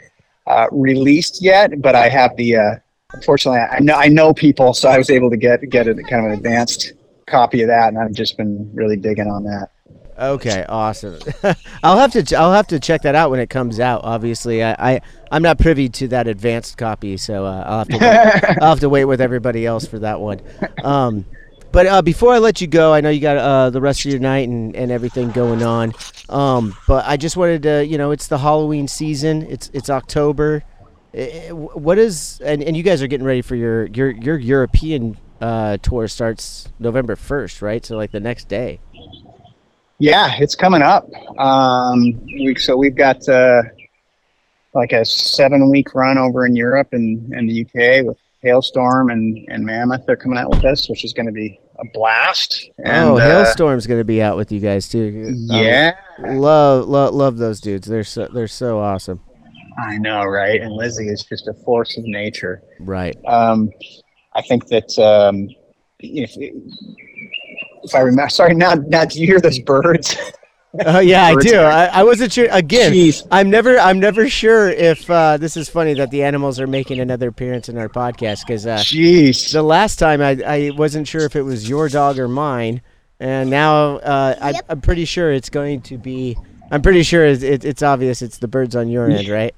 uh, 0.46 0.68
released 0.70 1.42
yet, 1.42 1.82
but 1.82 1.96
I 1.96 2.08
have 2.08 2.36
the. 2.36 2.56
Uh, 2.56 2.74
unfortunately, 3.16 3.60
I 3.60 3.80
know 3.80 3.94
I 3.94 4.08
know 4.08 4.32
people, 4.32 4.74
so 4.74 4.88
I 4.88 4.98
was 4.98 5.10
able 5.10 5.30
to 5.30 5.36
get 5.36 5.68
get 5.68 5.88
a 5.88 5.94
kind 5.94 6.26
of 6.26 6.32
an 6.32 6.38
advanced 6.38 6.92
copy 7.26 7.62
of 7.62 7.68
that, 7.68 7.88
and 7.88 7.98
I've 7.98 8.12
just 8.12 8.36
been 8.36 8.70
really 8.74 8.96
digging 8.96 9.28
on 9.28 9.44
that. 9.44 9.70
Okay, 10.18 10.64
awesome. 10.68 11.18
I'll 11.82 11.98
have 11.98 12.12
to 12.12 12.36
I'll 12.36 12.52
have 12.52 12.68
to 12.68 12.80
check 12.80 13.02
that 13.02 13.14
out 13.14 13.30
when 13.30 13.40
it 13.40 13.50
comes 13.50 13.80
out. 13.80 14.02
Obviously, 14.04 14.62
I, 14.62 14.94
I 14.94 15.00
I'm 15.30 15.42
not 15.42 15.58
privy 15.58 15.88
to 15.90 16.08
that 16.08 16.26
advanced 16.26 16.78
copy, 16.78 17.16
so 17.16 17.44
uh, 17.44 17.64
I'll 17.66 17.78
have 17.78 17.88
to 17.88 17.98
wait, 17.98 18.58
I'll 18.62 18.68
have 18.70 18.80
to 18.80 18.88
wait 18.88 19.04
with 19.04 19.20
everybody 19.20 19.66
else 19.66 19.86
for 19.86 19.98
that 19.98 20.20
one. 20.20 20.40
Um, 20.82 21.26
but 21.72 21.86
uh, 21.86 22.00
before 22.00 22.32
I 22.32 22.38
let 22.38 22.62
you 22.62 22.66
go, 22.66 22.94
I 22.94 23.02
know 23.02 23.10
you 23.10 23.20
got 23.20 23.36
uh, 23.36 23.68
the 23.68 23.82
rest 23.82 24.06
of 24.06 24.10
your 24.10 24.20
night 24.20 24.48
and, 24.48 24.74
and 24.74 24.90
everything 24.90 25.30
going 25.32 25.62
on. 25.62 25.92
Um, 26.30 26.74
but 26.88 27.04
I 27.04 27.18
just 27.18 27.36
wanted 27.36 27.64
to, 27.64 27.84
you 27.84 27.98
know, 27.98 28.12
it's 28.12 28.28
the 28.28 28.38
Halloween 28.38 28.88
season. 28.88 29.42
It's 29.42 29.70
it's 29.74 29.90
October. 29.90 30.62
Eh, 31.16 31.50
What 31.50 31.98
is 31.98 32.40
and, 32.44 32.62
and 32.62 32.76
you 32.76 32.82
guys 32.82 33.02
are 33.02 33.06
getting 33.06 33.26
ready 33.26 33.40
for 33.42 33.56
your 33.56 33.86
your 33.86 34.10
your 34.10 34.38
European 34.38 35.16
uh, 35.40 35.78
tour 35.78 36.08
starts 36.08 36.68
November 36.78 37.16
first, 37.16 37.62
right? 37.62 37.84
So 37.84 37.96
like 37.96 38.12
the 38.12 38.20
next 38.20 38.48
day. 38.48 38.80
Yeah, 39.98 40.34
it's 40.38 40.54
coming 40.54 40.82
up. 40.82 41.08
Um, 41.38 42.20
we, 42.26 42.54
so 42.56 42.76
we've 42.76 42.94
got 42.94 43.26
uh, 43.28 43.62
like 44.74 44.92
a 44.92 45.06
seven 45.06 45.70
week 45.70 45.94
run 45.94 46.18
over 46.18 46.44
in 46.44 46.54
Europe 46.54 46.88
and, 46.92 47.32
and 47.32 47.48
the 47.48 47.62
UK 47.62 48.04
with 48.04 48.18
Halestorm 48.44 49.10
and, 49.10 49.42
and 49.48 49.64
Mammoth. 49.64 50.04
They're 50.06 50.16
coming 50.16 50.38
out 50.38 50.50
with 50.50 50.66
us, 50.66 50.90
which 50.90 51.02
is 51.02 51.14
going 51.14 51.26
to 51.26 51.32
be 51.32 51.58
a 51.78 51.84
blast. 51.94 52.70
And, 52.78 53.08
oh, 53.08 53.16
uh, 53.16 53.20
Halestorm's 53.20 53.86
gonna 53.86 54.04
be 54.04 54.22
out 54.22 54.36
with 54.36 54.52
you 54.52 54.60
guys 54.60 54.88
too. 54.88 55.24
Um, 55.50 55.62
yeah, 55.62 55.92
love 56.18 56.88
love 56.88 57.14
love 57.14 57.36
those 57.36 57.60
dudes. 57.60 57.86
They're 57.86 58.04
so 58.04 58.28
they're 58.32 58.48
so 58.48 58.80
awesome. 58.80 59.20
I 59.78 59.98
know, 59.98 60.24
right? 60.24 60.60
And 60.60 60.72
Lzzy 60.72 61.12
is 61.12 61.22
just 61.24 61.48
a 61.48 61.54
force 61.54 61.96
of 61.98 62.04
nature. 62.04 62.62
Right. 62.80 63.16
Um, 63.26 63.70
I 64.34 64.42
think 64.42 64.66
that 64.68 64.98
um, 64.98 65.48
if 65.98 66.32
if 66.36 67.94
I 67.94 68.00
remember, 68.00 68.28
sorry, 68.30 68.54
now 68.54 68.74
now 68.74 69.04
do 69.04 69.20
you 69.20 69.26
hear 69.26 69.40
those 69.40 69.58
birds? 69.58 70.16
Oh 70.84 70.98
yeah, 70.98 71.24
I 71.24 71.34
do. 71.40 71.56
I, 71.58 71.86
I 71.86 72.04
wasn't 72.04 72.32
sure. 72.32 72.48
Again, 72.50 72.92
Jeez. 72.92 73.26
I'm 73.30 73.50
never 73.50 73.78
I'm 73.78 73.98
never 73.98 74.28
sure 74.28 74.68
if 74.68 75.08
uh, 75.10 75.36
this 75.36 75.56
is 75.56 75.68
funny 75.68 75.94
that 75.94 76.10
the 76.10 76.22
animals 76.22 76.60
are 76.60 76.66
making 76.66 77.00
another 77.00 77.28
appearance 77.28 77.68
in 77.68 77.78
our 77.78 77.88
podcast 77.88 78.46
because 78.46 78.66
uh, 78.66 78.78
Jeez. 78.78 79.52
the 79.52 79.62
last 79.62 79.98
time 79.98 80.20
I, 80.20 80.42
I 80.46 80.70
wasn't 80.70 81.08
sure 81.08 81.22
if 81.22 81.36
it 81.36 81.42
was 81.42 81.68
your 81.68 81.88
dog 81.88 82.18
or 82.18 82.28
mine, 82.28 82.82
and 83.20 83.50
now 83.50 83.96
uh, 83.98 84.36
I, 84.40 84.60
I'm 84.68 84.80
pretty 84.80 85.04
sure 85.04 85.32
it's 85.32 85.50
going 85.50 85.82
to 85.82 85.98
be. 85.98 86.36
I'm 86.70 86.82
pretty 86.82 87.04
sure 87.04 87.24
it's, 87.24 87.42
it's 87.42 87.82
obvious 87.82 88.22
it's 88.22 88.38
the 88.38 88.48
birds 88.48 88.74
on 88.74 88.88
your 88.88 89.08
end, 89.08 89.28
right? 89.28 89.54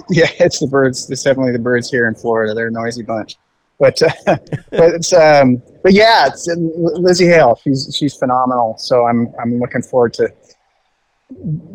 Yeah, 0.10 0.30
it's 0.38 0.58
the 0.58 0.66
birds. 0.66 1.10
It's 1.10 1.22
definitely 1.22 1.52
the 1.52 1.58
birds 1.58 1.90
here 1.90 2.08
in 2.08 2.14
Florida. 2.14 2.54
They're 2.54 2.68
a 2.68 2.70
noisy 2.70 3.02
bunch. 3.02 3.36
But 3.78 4.00
uh, 4.02 4.10
but 4.26 4.94
it's 4.94 5.12
um 5.12 5.62
but 5.82 5.92
yeah, 5.92 6.28
it's 6.28 6.48
uh, 6.48 6.54
Lzzy 6.54 7.26
Hale. 7.26 7.58
She's 7.62 7.94
she's 7.98 8.16
phenomenal. 8.16 8.76
So 8.78 9.06
I'm 9.06 9.32
I'm 9.40 9.58
looking 9.58 9.82
forward 9.82 10.14
to 10.14 10.32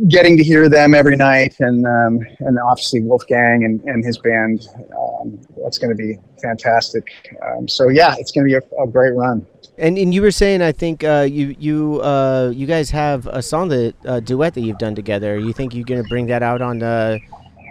getting 0.07 0.37
to 0.37 0.43
hear 0.43 0.69
them 0.69 0.93
every 0.93 1.15
night, 1.15 1.55
and 1.59 1.85
um, 1.85 2.19
and 2.39 2.57
obviously 2.59 3.01
Wolfgang 3.01 3.63
and, 3.63 3.81
and 3.83 4.03
his 4.03 4.17
band. 4.17 4.67
Um, 4.97 5.39
that's 5.63 5.77
going 5.77 5.89
to 5.89 5.95
be 5.95 6.17
fantastic. 6.41 7.09
Um, 7.45 7.67
so 7.67 7.89
yeah, 7.89 8.15
it's 8.17 8.31
going 8.31 8.47
to 8.47 8.59
be 8.59 8.65
a, 8.65 8.83
a 8.83 8.87
great 8.87 9.13
run. 9.13 9.45
And 9.77 9.97
and 9.97 10.13
you 10.13 10.21
were 10.21 10.31
saying 10.31 10.61
I 10.61 10.71
think 10.71 11.03
uh, 11.03 11.27
you 11.29 11.55
you 11.59 12.01
uh, 12.01 12.51
you 12.55 12.65
guys 12.65 12.89
have 12.91 13.27
a 13.27 13.41
song 13.41 13.69
that 13.69 13.93
uh, 14.05 14.19
duet 14.19 14.55
that 14.55 14.61
you've 14.61 14.79
done 14.79 14.95
together. 14.95 15.37
You 15.37 15.53
think 15.53 15.75
you're 15.75 15.85
gonna 15.85 16.03
bring 16.03 16.25
that 16.27 16.41
out 16.41 16.61
on 16.63 16.81
uh, 16.81 17.19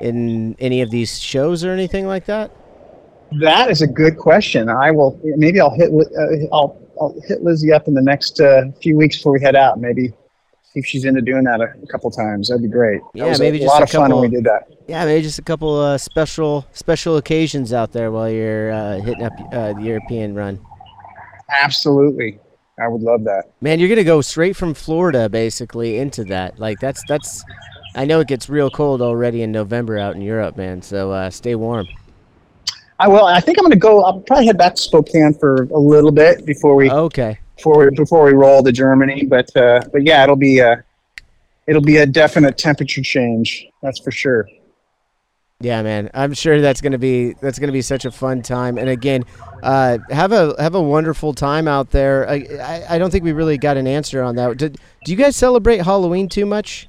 in 0.01 0.55
any 0.59 0.81
of 0.83 0.91
these 0.91 1.19
shows 1.21 1.65
or 1.65 1.71
anything 1.73 2.07
like 2.07 2.27
that? 2.27 2.51
That 3.41 3.71
is 3.71 3.83
a 3.83 3.87
good 3.87 4.17
question. 4.19 4.69
I 4.69 4.91
will 4.93 5.19
maybe 5.25 5.61
I'll 5.61 5.75
hit 5.75 5.91
uh, 5.91 6.55
I'll 6.55 6.81
I'll 7.01 7.15
hit 7.27 7.43
Lzzy 7.45 7.73
up 7.75 7.89
in 7.89 7.95
the 7.95 8.03
next 8.03 8.41
uh, 8.41 8.63
few 8.81 8.97
weeks 8.97 9.17
before 9.17 9.33
we 9.33 9.41
head 9.41 9.57
out. 9.57 9.81
Maybe 9.81 10.09
see 10.63 10.81
if 10.81 10.87
she's 10.87 11.05
into 11.05 11.21
doing 11.23 11.43
that 11.45 11.61
a, 11.61 11.73
a 11.83 11.87
couple 11.89 12.11
times. 12.11 12.49
That'd 12.49 12.63
be 12.63 12.69
great. 12.69 13.01
Yeah, 13.15 13.35
maybe 13.39 13.59
a 13.59 13.61
just 13.63 13.73
lot 13.73 13.81
a 13.81 13.85
of 13.85 13.91
fun 13.91 14.03
couple- 14.11 14.21
when 14.21 14.31
we 14.31 14.37
did 14.37 14.45
that. 14.45 14.69
Yeah, 14.87 15.05
maybe 15.05 15.23
just 15.23 15.41
a 15.41 15.43
couple 15.43 15.77
uh, 15.77 15.99
special 15.99 16.67
special 16.73 17.17
occasions 17.17 17.73
out 17.73 17.93
there 17.93 18.13
while 18.13 18.31
you're 18.31 18.71
uh, 18.71 19.01
hitting 19.01 19.25
up 19.25 19.33
uh, 19.53 19.73
the 19.73 19.83
European 19.83 20.35
run. 20.37 20.65
Absolutely, 21.51 22.39
I 22.79 22.89
would 22.89 23.03
love 23.03 23.25
that. 23.25 23.45
Man, 23.61 23.79
you're 23.81 23.89
gonna 23.89 24.05
go 24.05 24.21
straight 24.21 24.57
from 24.57 24.75
Florida 24.75 25.29
basically 25.29 25.99
into 25.99 26.25
that. 26.25 26.59
Like 26.59 26.79
that's 26.81 27.03
that's. 27.09 27.45
I 27.97 28.05
know 28.05 28.21
it 28.21 28.29
gets 28.29 28.49
real 28.49 28.71
cold 28.71 29.01
already 29.01 29.43
in 29.43 29.51
November 29.51 29.99
out 29.99 30.15
in 30.15 30.23
Europe, 30.23 30.57
man. 30.57 30.83
So 30.83 31.11
uh, 31.11 31.31
stay 31.31 31.55
warm. 31.55 31.87
I 32.99 33.09
will. 33.09 33.25
I 33.25 33.41
think 33.41 33.59
I'm 33.59 33.65
going 33.65 33.73
to 33.73 33.79
go. 33.79 34.05
I'll 34.05 34.21
probably 34.21 34.47
head 34.47 34.59
back 34.59 34.75
to 34.75 34.81
Spokane 34.83 35.35
for 35.35 35.65
a 35.65 35.79
little 35.79 36.13
bit 36.13 36.47
before 36.47 36.75
we 36.77 36.91
Okay. 36.91 37.39
before 37.57 37.79
we, 37.79 37.91
before 37.97 38.25
we 38.25 38.33
roll 38.33 38.63
to 38.63 38.71
Germany. 38.73 39.25
But 39.25 39.55
uh, 39.57 39.81
but 39.93 40.03
yeah, 40.03 40.23
it'll 40.23 40.37
be 40.37 40.59
a 40.61 40.85
it'll 41.67 41.83
be 41.83 41.97
a 41.99 42.07
definite 42.07 42.57
temperature 42.59 43.03
change. 43.03 43.67
That's 43.83 43.99
for 43.99 44.11
sure. 44.11 44.49
Yeah, 45.61 45.83
man. 45.83 46.11
I'm 46.13 46.35
sure 46.35 46.61
that's 46.61 46.83
gonna 46.83 46.99
be 46.99 47.33
that's 47.41 47.59
gonna 47.59 47.73
be 47.73 47.83
such 47.83 48.05
a 48.05 48.11
fun 48.11 48.43
time. 48.43 48.77
And 48.77 48.91
again, 48.91 49.25
uh, 49.63 49.99
have 50.11 50.33
a 50.33 50.55
have 50.59 50.75
a 50.75 50.83
wonderful 50.83 51.33
time 51.33 51.67
out 51.67 51.91
there. 51.91 52.29
I, 52.29 52.35
I 52.63 52.85
I 52.91 52.99
don't 52.99 53.11
think 53.11 53.25
we 53.25 53.33
really 53.33 53.57
got 53.57 53.79
an 53.79 53.87
answer 53.87 54.23
on 54.23 54.37
that. 54.37 54.59
Did, 54.59 54.79
do 55.05 55.13
you 55.13 55.17
guys 55.17 55.35
celebrate 55.35 55.79
Halloween 55.79 56.29
too 56.29 56.45
much? 56.45 56.89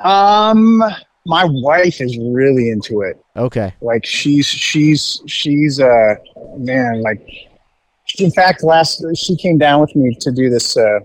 Um, 0.00 0.82
my 1.26 1.44
wife 1.44 2.00
is 2.00 2.16
really 2.18 2.70
into 2.70 3.02
it. 3.02 3.22
Okay. 3.36 3.72
like 3.80 4.04
she's 4.04 4.46
she's 4.46 5.22
she's 5.26 5.78
uh 5.80 6.14
man 6.56 7.02
like 7.02 7.20
in 8.18 8.30
fact 8.32 8.64
last 8.64 9.04
she 9.14 9.36
came 9.36 9.58
down 9.58 9.80
with 9.80 9.94
me 9.94 10.16
to 10.20 10.32
do 10.32 10.50
this 10.50 10.76
uh 10.76 10.98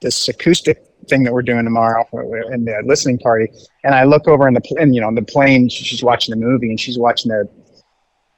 this 0.00 0.28
acoustic 0.28 0.84
thing 1.08 1.24
that 1.24 1.32
we're 1.32 1.42
doing 1.42 1.64
tomorrow 1.64 2.06
in 2.52 2.64
the 2.64 2.80
listening 2.86 3.18
party 3.18 3.48
and 3.82 3.92
i 3.92 4.04
look 4.04 4.28
over 4.28 4.46
in 4.46 4.54
the 4.54 4.76
and 4.78 4.94
you 4.94 5.00
know 5.00 5.08
on 5.08 5.16
the 5.16 5.22
plane 5.22 5.68
she's 5.68 6.04
watching 6.04 6.32
the 6.32 6.46
movie 6.46 6.68
and 6.68 6.78
she's 6.78 6.96
watching 6.96 7.30
the 7.30 7.48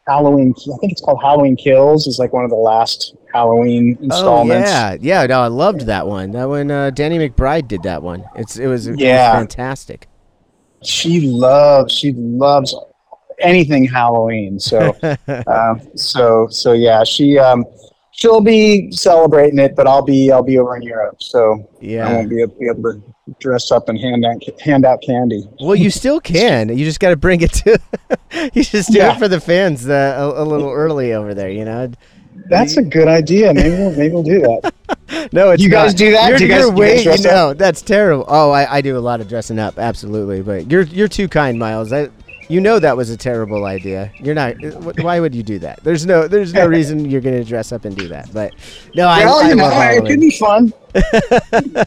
halloween 0.07 0.55
i 0.59 0.77
think 0.79 0.93
it's 0.93 1.01
called 1.01 1.21
halloween 1.23 1.57
kills 1.57 2.07
is 2.07 2.19
like 2.19 2.33
one 2.33 2.45
of 2.45 2.51
the 2.51 2.57
last 2.57 3.14
halloween 3.33 3.97
installments 4.03 4.69
Oh 4.71 4.73
yeah, 4.73 4.97
yeah. 5.01 5.27
No, 5.27 5.40
I 5.40 5.47
loved 5.49 5.83
that 5.83 6.07
one. 6.07 6.31
That 6.33 6.49
one, 6.49 6.71
uh, 6.71 6.90
Danny 6.90 7.19
McBride 7.19 7.67
did 7.67 7.83
that 7.83 8.03
one. 8.03 8.25
It's 8.37 8.57
it 8.59 8.67
was, 8.69 8.87
it 8.87 8.93
was 8.93 9.01
Yeah. 9.01 9.33
fantastic. 9.33 10.07
she 10.85 11.21
loves 11.23 11.93
she 11.93 12.12
loves 12.12 12.75
anything 13.40 13.85
Halloween. 13.87 14.61
So 14.61 14.95
um, 15.47 15.81
so 15.97 16.47
so 16.49 16.73
yeah, 16.73 17.03
she 17.05 17.38
um 17.38 17.64
she'll 18.12 18.40
be 18.40 18.93
celebrating 18.93 19.59
it, 19.59 19.75
but 19.75 19.87
I'll 19.88 20.03
be 20.05 20.31
I'll 20.31 20.43
be 20.45 20.59
over 20.59 20.77
in 20.77 20.83
Europe, 20.83 21.17
so 21.21 21.69
yeah. 21.81 22.07
I 22.09 22.12
won't 22.12 22.29
be 22.31 22.45
be 22.61 22.69
able 22.69 22.93
to 22.93 23.13
dress 23.41 23.71
up 23.71 23.89
and 23.89 23.99
hand 23.99 24.25
out 24.25 24.43
hand 24.61 24.85
out 24.85 25.03
candy. 25.03 25.43
Well, 25.61 25.75
you 25.77 25.91
still 25.91 26.21
can. 26.35 26.69
You 26.77 26.85
just 26.85 27.01
got 27.01 27.11
to 27.11 27.17
bring 27.17 27.41
it 27.41 27.53
to. 27.53 27.79
you 28.55 28.63
just 28.65 28.91
do 28.93 28.99
Yeah. 28.99 29.15
it 29.15 29.19
for 29.19 29.29
the 29.29 29.41
fans 29.41 29.89
uh, 29.89 30.15
a, 30.37 30.43
a 30.43 30.45
little 30.45 30.71
early 30.71 31.13
over 31.13 31.35
there. 31.35 31.51
You 31.51 31.65
know. 31.65 31.91
That's 32.51 32.77
a 32.77 32.83
good 32.83 33.09
idea. 33.09 33.55
Maybe 33.55 33.71
we'll, 33.71 33.93
maybe 33.97 34.13
we'll 34.13 34.23
do 34.23 34.41
that. 34.41 34.75
No, 35.33 35.51
it's 35.51 35.63
You 35.63 35.71
guys 35.71 35.95
do 35.95 36.11
that? 36.13 36.29
You're, 36.31 36.39
Do 36.39 36.45
you 36.45 36.51
guys- 36.51 36.69
do 36.71 36.75
you 36.83 36.89
guys 36.95 37.03
dress 37.05 37.25
up? 37.27 37.33
no, 37.33 37.55
that's 37.55 37.83
terrible. 37.83 38.25
Oh, 38.29 38.51
I, 38.51 38.77
I 38.77 38.81
do 38.81 38.97
a 38.97 39.01
lot 39.01 39.21
of 39.21 39.29
dressing 39.29 39.59
up, 39.59 39.79
absolutely. 39.79 40.43
But 40.43 40.71
you're 40.71 40.83
you're 40.83 41.09
too 41.09 41.29
kind, 41.29 41.59
Myles. 41.59 41.93
I, 41.93 42.09
you 42.48 42.61
know 42.61 42.78
that 42.78 42.96
was 42.96 43.11
a 43.11 43.16
terrible 43.16 43.64
idea. 43.64 44.12
You're 44.20 44.35
not. 44.35 44.54
Why 45.00 45.20
would 45.20 45.35
you 45.35 45.42
do 45.42 45.59
that? 45.61 45.83
There's 45.83 46.07
no 46.07 46.28
there's 46.28 46.52
no 46.52 46.66
reason 46.66 47.09
you're 47.11 47.20
gonna 47.20 47.44
dress 47.44 47.72
up 47.72 47.85
and 47.85 47.96
do 47.96 48.09
that. 48.09 48.33
But 48.33 48.54
no, 48.94 49.07
I, 49.07 49.24
well, 49.24 49.44
I 49.44 49.48
you 49.48 49.54
know, 49.54 49.70
it 49.70 50.07
could 50.07 50.20
be 50.20 50.30
fun. 50.30 50.72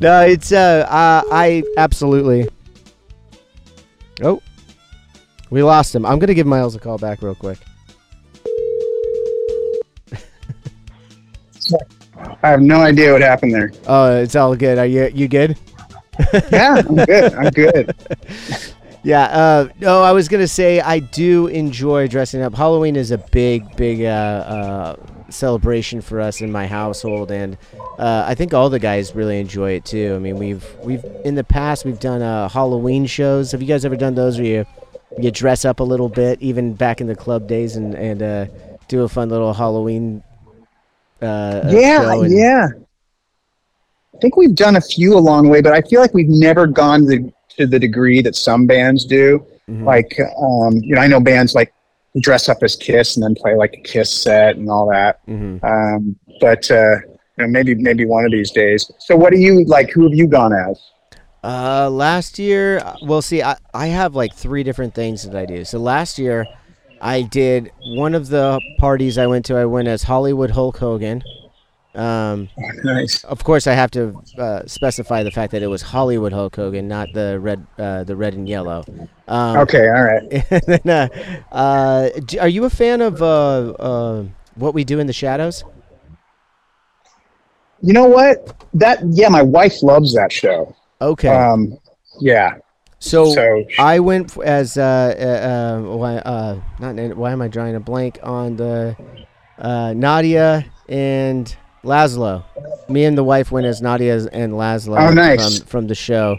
No, 0.00 0.22
it's 0.22 0.52
uh, 0.52 0.86
uh, 0.88 1.22
I 1.30 1.62
absolutely. 1.76 2.48
Oh, 4.22 4.42
we 5.50 5.62
lost 5.62 5.94
him. 5.94 6.04
I'm 6.04 6.18
gonna 6.18 6.34
give 6.34 6.46
Myles 6.46 6.74
a 6.74 6.80
call 6.80 6.98
back 6.98 7.22
real 7.22 7.34
quick. 7.34 7.58
I 12.42 12.48
have 12.48 12.60
no 12.60 12.80
idea 12.80 13.12
what 13.12 13.22
happened 13.22 13.54
there. 13.54 13.70
Oh, 13.86 14.16
it's 14.16 14.34
all 14.34 14.56
good. 14.56 14.78
Are 14.78 14.86
you 14.86 15.10
you 15.14 15.28
good? 15.28 15.56
Yeah, 16.50 16.82
I'm 16.86 16.96
good. 16.96 17.34
I'm 17.34 17.50
good. 17.50 17.94
Yeah. 19.08 19.22
Uh, 19.22 19.68
no, 19.80 20.02
I 20.02 20.12
was 20.12 20.28
gonna 20.28 20.46
say 20.46 20.80
I 20.80 20.98
do 20.98 21.46
enjoy 21.46 22.08
dressing 22.08 22.42
up. 22.42 22.54
Halloween 22.54 22.94
is 22.94 23.10
a 23.10 23.16
big, 23.16 23.74
big 23.74 24.02
uh, 24.02 24.06
uh, 24.06 24.96
celebration 25.30 26.02
for 26.02 26.20
us 26.20 26.42
in 26.42 26.52
my 26.52 26.66
household, 26.66 27.30
and 27.30 27.56
uh, 27.98 28.24
I 28.26 28.34
think 28.34 28.52
all 28.52 28.68
the 28.68 28.78
guys 28.78 29.14
really 29.14 29.40
enjoy 29.40 29.70
it 29.70 29.86
too. 29.86 30.12
I 30.14 30.18
mean, 30.18 30.36
we've 30.36 30.62
we've 30.82 31.02
in 31.24 31.36
the 31.36 31.44
past 31.44 31.86
we've 31.86 31.98
done 31.98 32.20
uh, 32.20 32.50
Halloween 32.50 33.06
shows. 33.06 33.50
Have 33.52 33.62
you 33.62 33.68
guys 33.68 33.86
ever 33.86 33.96
done 33.96 34.14
those 34.14 34.36
where 34.36 34.46
you 34.46 34.66
you 35.18 35.30
dress 35.30 35.64
up 35.64 35.80
a 35.80 35.84
little 35.84 36.10
bit, 36.10 36.42
even 36.42 36.74
back 36.74 37.00
in 37.00 37.06
the 37.06 37.16
club 37.16 37.48
days, 37.48 37.76
and 37.76 37.94
and 37.94 38.22
uh, 38.22 38.46
do 38.88 39.04
a 39.04 39.08
fun 39.08 39.30
little 39.30 39.54
Halloween? 39.54 40.22
Yeah, 41.22 42.24
yeah. 42.26 42.68
I 44.14 44.18
think 44.20 44.36
we've 44.36 44.54
done 44.54 44.76
a 44.76 44.82
few 44.82 45.16
along 45.16 45.44
the 45.44 45.48
way, 45.48 45.62
but 45.62 45.72
I 45.72 45.80
feel 45.80 46.02
like 46.02 46.12
we've 46.12 46.28
never 46.28 46.66
gone 46.66 47.06
to, 47.06 47.32
to 47.58 47.66
the 47.66 47.78
degree 47.78 48.22
that 48.22 48.36
some 48.36 48.66
bands 48.66 49.04
do. 49.04 49.44
Mhm. 49.68 49.84
Like, 49.84 50.18
um, 50.40 50.76
you 50.82 50.94
know, 50.94 51.00
I 51.00 51.06
know 51.06 51.20
bands 51.20 51.54
like 51.54 51.72
dress 52.20 52.48
up 52.48 52.62
as 52.62 52.74
Kiss 52.76 53.16
and 53.16 53.22
then 53.24 53.34
play 53.34 53.54
like 53.54 53.74
a 53.74 53.80
Kiss 53.82 54.10
set 54.10 54.56
and 54.56 54.70
all 54.70 54.88
that. 54.88 55.20
Mhm. 55.28 55.62
Um, 55.62 56.16
but 56.40 56.70
uh, 56.70 56.96
you 57.36 57.44
know, 57.44 57.48
maybe 57.48 57.74
maybe 57.74 58.04
one 58.06 58.24
of 58.24 58.30
these 58.30 58.50
days. 58.50 58.90
So, 58.98 59.16
what 59.16 59.32
do 59.32 59.38
you 59.38 59.64
like? 59.64 59.90
Who 59.90 60.04
have 60.04 60.14
you 60.14 60.26
gone 60.26 60.52
as? 60.52 60.80
Uh, 61.44 61.88
last 61.88 62.38
year, 62.38 62.82
well, 63.02 63.22
see, 63.22 63.42
I, 63.42 63.56
I 63.72 63.86
have 63.88 64.16
like 64.16 64.34
three 64.34 64.64
different 64.64 64.94
things 64.94 65.22
that 65.22 65.36
I 65.36 65.46
do. 65.46 65.64
So 65.64 65.78
last 65.78 66.18
year, 66.18 66.46
I 67.00 67.22
did 67.22 67.70
one 67.96 68.16
of 68.16 68.28
the 68.28 68.60
parties 68.78 69.18
I 69.18 69.28
went 69.28 69.44
to. 69.46 69.56
I 69.56 69.64
went 69.64 69.86
as 69.86 70.02
Hollywood 70.02 70.50
Hulk 70.50 70.78
Hogan. 70.78 71.22
Um, 71.98 72.48
nice. 72.84 73.24
of 73.24 73.42
course, 73.42 73.66
I 73.66 73.72
have 73.74 73.90
to 73.92 74.16
uh, 74.38 74.62
specify 74.66 75.24
the 75.24 75.30
fact 75.32 75.50
that 75.52 75.62
it 75.62 75.66
was 75.66 75.82
Hollywood 75.82 76.32
Hulk 76.32 76.54
Hogan, 76.54 76.86
not 76.86 77.08
the 77.12 77.40
red, 77.40 77.66
uh, 77.76 78.04
the 78.04 78.14
red 78.14 78.34
and 78.34 78.48
yellow. 78.48 78.84
Um, 79.26 79.56
Okay, 79.58 79.88
all 79.88 80.04
right. 80.04 80.28
then, 80.66 80.88
uh, 80.88 81.08
uh, 81.50 82.10
are 82.40 82.48
you 82.48 82.64
a 82.64 82.70
fan 82.70 83.00
of 83.02 83.20
uh, 83.20 83.70
uh, 83.72 84.24
what 84.54 84.74
we 84.74 84.84
do 84.84 85.00
in 85.00 85.06
the 85.08 85.12
shadows? 85.12 85.64
You 87.82 87.92
know 87.92 88.06
what? 88.06 88.56
That 88.74 89.00
yeah, 89.10 89.28
my 89.28 89.42
wife 89.42 89.82
loves 89.82 90.14
that 90.14 90.32
show. 90.32 90.74
Okay. 91.00 91.28
Um, 91.28 91.78
yeah. 92.20 92.58
So, 93.00 93.32
So- 93.32 93.64
I 93.78 94.00
went 94.00 94.36
as 94.38 94.76
uh, 94.76 94.82
uh, 94.82 95.48
uh, 95.84 95.96
why 95.96 96.16
uh, 96.16 96.60
not 96.80 97.16
why 97.16 97.32
am 97.32 97.42
I 97.42 97.48
drawing 97.48 97.76
a 97.76 97.80
blank 97.80 98.18
on 98.22 98.56
the 98.56 98.96
uh, 99.58 99.92
Nadia 99.94 100.64
and 100.88 101.56
Laszlo? 101.84 102.44
Me 102.88 103.04
and 103.04 103.16
the 103.18 103.24
wife 103.24 103.50
went 103.52 103.66
as 103.66 103.80
Nadia 103.82 104.14
and 104.32 104.52
Laszlo 104.54 104.98
Oh, 104.98 105.12
nice. 105.12 105.58
from 105.58 105.66
from 105.66 105.86
the 105.88 105.94
show 105.94 106.36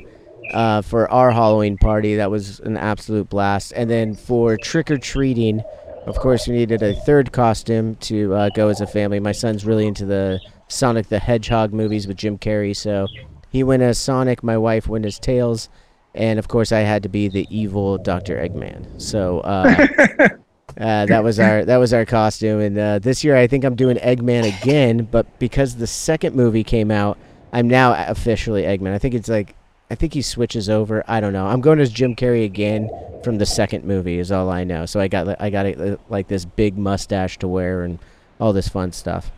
uh, 0.53 0.81
for 0.81 1.09
our 1.11 1.31
Halloween 1.31 1.77
party. 1.77 2.15
That 2.15 2.31
was 2.31 2.59
an 2.61 2.75
absolute 2.77 3.29
blast. 3.29 3.71
And 3.75 3.89
then 3.89 4.15
for 4.15 4.57
trick 4.57 4.89
or 4.91 4.97
treating, 4.97 5.61
of 6.07 6.17
course, 6.17 6.47
we 6.47 6.55
needed 6.55 6.81
a 6.81 6.93
third 6.93 7.31
costume 7.31 7.95
to 7.97 8.33
uh, 8.33 8.49
go 8.55 8.69
as 8.69 8.81
a 8.81 8.87
family. 8.87 9.19
My 9.19 9.31
son's 9.31 9.65
really 9.65 9.85
into 9.87 10.05
the 10.05 10.39
Sonic 10.67 11.07
the 11.09 11.19
Hedgehog 11.19 11.71
movies 11.73 12.07
with 12.07 12.17
Jim 12.17 12.37
Carrey, 12.37 12.75
so 12.75 13.07
he 13.49 13.63
went 13.63 13.81
as 13.83 13.97
Sonic. 13.97 14.43
My 14.43 14.57
wife 14.57 14.87
went 14.87 15.05
as 15.05 15.19
Tails, 15.19 15.69
and 16.15 16.37
of 16.39 16.47
course, 16.47 16.71
I 16.71 16.79
had 16.79 17.03
to 17.03 17.09
be 17.09 17.27
the 17.27 17.47
evil 17.49 17.97
Doctor 17.97 18.35
Eggman. 18.37 19.01
So 19.01 19.39
uh, 19.41 19.87
uh, 20.79 21.05
that 21.07 21.23
was 21.23 21.39
our 21.39 21.65
that 21.65 21.77
was 21.77 21.93
our 21.93 22.05
costume. 22.05 22.61
And 22.61 22.77
uh, 22.77 22.99
this 22.99 23.23
year, 23.23 23.35
I 23.35 23.47
think 23.47 23.65
I'm 23.65 23.75
doing 23.75 23.97
Eggman 23.97 24.61
again, 24.61 25.07
but 25.11 25.39
because 25.39 25.75
the 25.75 25.87
second 25.87 26.35
movie 26.35 26.63
came 26.63 26.89
out, 26.89 27.17
I'm 27.51 27.67
now 27.67 27.93
officially 28.07 28.63
Eggman. 28.63 28.93
I 28.93 28.97
think 28.97 29.13
it's 29.13 29.27
like 29.27 29.55
I 29.91 29.95
think 29.95 30.13
he 30.13 30.21
switches 30.21 30.69
over. 30.69 31.03
I 31.07 31.19
don't 31.19 31.33
know. 31.33 31.47
I'm 31.47 31.61
going 31.61 31.79
as 31.79 31.89
Jim 31.89 32.15
Carrey 32.15 32.45
again 32.45 32.89
from 33.23 33.39
the 33.39 33.45
second 33.45 33.83
movie. 33.83 34.19
Is 34.19 34.31
all 34.31 34.49
I 34.49 34.63
know. 34.63 34.85
So 34.85 34.99
I 34.99 35.07
got 35.07 35.41
I 35.41 35.49
got 35.49 35.65
uh, 35.65 35.97
like 36.07 36.27
this 36.27 36.45
big 36.45 36.77
mustache 36.77 37.37
to 37.39 37.47
wear 37.47 37.83
and 37.83 37.99
all 38.39 38.53
this 38.53 38.69
fun 38.69 38.93
stuff. 38.93 39.31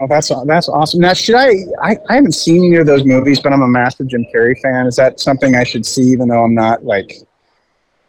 Oh, 0.00 0.06
that's 0.06 0.30
that's 0.46 0.68
awesome. 0.68 1.00
Now, 1.00 1.12
should 1.12 1.34
I, 1.34 1.50
I? 1.82 1.96
I 2.08 2.14
haven't 2.14 2.32
seen 2.32 2.64
any 2.64 2.76
of 2.76 2.86
those 2.86 3.04
movies, 3.04 3.38
but 3.38 3.52
I'm 3.52 3.60
a 3.62 3.68
massive 3.68 4.08
Jim 4.08 4.26
Carrey 4.34 4.58
fan. 4.60 4.86
Is 4.86 4.96
that 4.96 5.20
something 5.20 5.54
I 5.54 5.64
should 5.64 5.84
see, 5.84 6.02
even 6.02 6.28
though 6.28 6.42
I'm 6.42 6.54
not 6.54 6.84
like? 6.84 7.12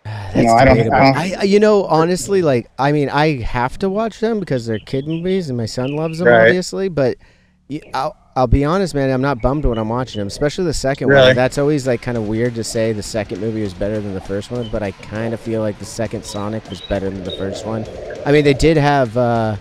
That's 0.04 0.36
You 0.36 0.44
know, 0.44 0.54
I 0.54 0.66
don't- 0.66 0.80
I 0.80 0.84
don't- 0.84 1.40
I, 1.40 1.44
you 1.44 1.60
know, 1.60 1.84
honestly, 1.86 2.42
like, 2.42 2.70
I 2.80 2.92
mean, 2.92 3.10
I 3.10 3.42
have 3.42 3.78
to 3.80 3.90
watch 3.90 4.20
them 4.20 4.40
because 4.40 4.66
they're 4.66 4.80
kid 4.80 5.08
movies, 5.08 5.50
and 5.50 5.58
my 5.58 5.66
son 5.66 5.96
loves 5.96 6.20
them, 6.20 6.28
Right. 6.28 6.48
obviously. 6.48 6.90
But 6.90 7.18
I'll, 7.94 8.16
I'll 8.36 8.48
be 8.48 8.64
honest, 8.66 8.96
man, 8.96 9.10
I'm 9.12 9.22
not 9.22 9.42
bummed 9.42 9.66
when 9.66 9.78
I'm 9.78 9.90
watching 9.90 10.20
them, 10.20 10.28
especially 10.28 10.66
the 10.66 10.74
second 10.74 11.08
Really? 11.10 11.28
one. 11.28 11.36
That's 11.36 11.58
always 11.58 11.86
like 11.88 12.02
kind 12.02 12.18
of 12.18 12.28
weird 12.28 12.56
to 12.56 12.64
say 12.64 12.94
the 12.94 13.04
second 13.04 13.42
movie 13.42 13.62
was 13.62 13.74
better 13.74 14.00
than 14.00 14.14
the 14.14 14.22
first 14.22 14.52
one, 14.52 14.70
but 14.72 14.82
I 14.82 14.92
kind 14.92 15.34
of 15.34 15.40
feel 15.40 15.62
like 15.62 15.78
the 15.80 15.86
second 15.86 16.24
Sonic 16.26 16.68
was 16.70 16.82
better 16.82 17.10
than 17.10 17.24
the 17.24 17.32
first 17.32 17.66
one. 17.66 17.86
I 18.26 18.32
mean, 18.32 18.44
they 18.44 18.54
did 18.54 18.78
have, 18.78 19.16
uh, 19.18 19.56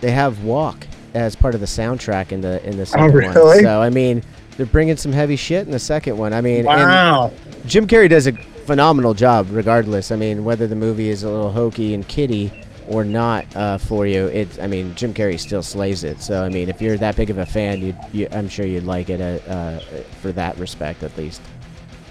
they 0.00 0.10
have 0.10 0.42
Walk 0.44 0.86
as 1.14 1.34
part 1.36 1.54
of 1.54 1.60
the 1.60 1.66
soundtrack 1.66 2.32
in 2.32 2.40
the 2.42 2.62
in 2.68 2.76
the 2.76 2.84
second 2.86 3.12
one. 3.14 3.24
Oh, 3.36 3.44
really? 3.44 3.62
So 3.62 3.80
I 3.80 3.88
mean, 3.90 4.22
they're 4.56 4.66
bringing 4.66 4.96
some 4.96 5.12
heavy 5.12 5.36
shit 5.36 5.64
in 5.66 5.72
the 5.72 5.78
second 5.78 6.16
one. 6.18 6.32
I 6.32 6.40
mean, 6.42 6.64
Wow. 6.64 7.32
Jim 7.66 7.86
Carrey 7.86 8.08
does 8.10 8.26
a 8.26 8.32
phenomenal 8.68 9.14
job, 9.14 9.48
regardless. 9.50 10.12
I 10.12 10.16
mean, 10.16 10.44
whether 10.44 10.66
the 10.66 10.76
movie 10.76 11.08
is 11.08 11.22
a 11.22 11.30
little 11.30 11.50
hokey 11.50 11.94
and 11.94 12.06
kiddie 12.06 12.52
or 12.86 13.02
not 13.02 13.44
uh, 13.56 13.78
for 13.78 14.06
you, 14.06 14.26
it. 14.26 14.60
I 14.60 14.66
mean, 14.66 14.94
Jim 14.94 15.14
Carrey 15.14 15.40
still 15.40 15.62
slays 15.62 16.04
it. 16.04 16.20
So, 16.20 16.44
I 16.44 16.50
mean, 16.50 16.68
if 16.68 16.82
you're 16.82 16.98
that 16.98 17.16
big 17.16 17.30
of 17.30 17.38
a 17.38 17.46
fan, 17.46 17.80
you'd, 17.80 17.96
you, 18.12 18.28
I'm 18.30 18.46
sure 18.46 18.66
you'd 18.66 18.84
like 18.84 19.08
it 19.08 19.22
uh, 19.22 19.50
uh, 19.50 19.80
for 20.20 20.32
that 20.32 20.58
respect, 20.58 21.02
at 21.02 21.16
least. 21.16 21.40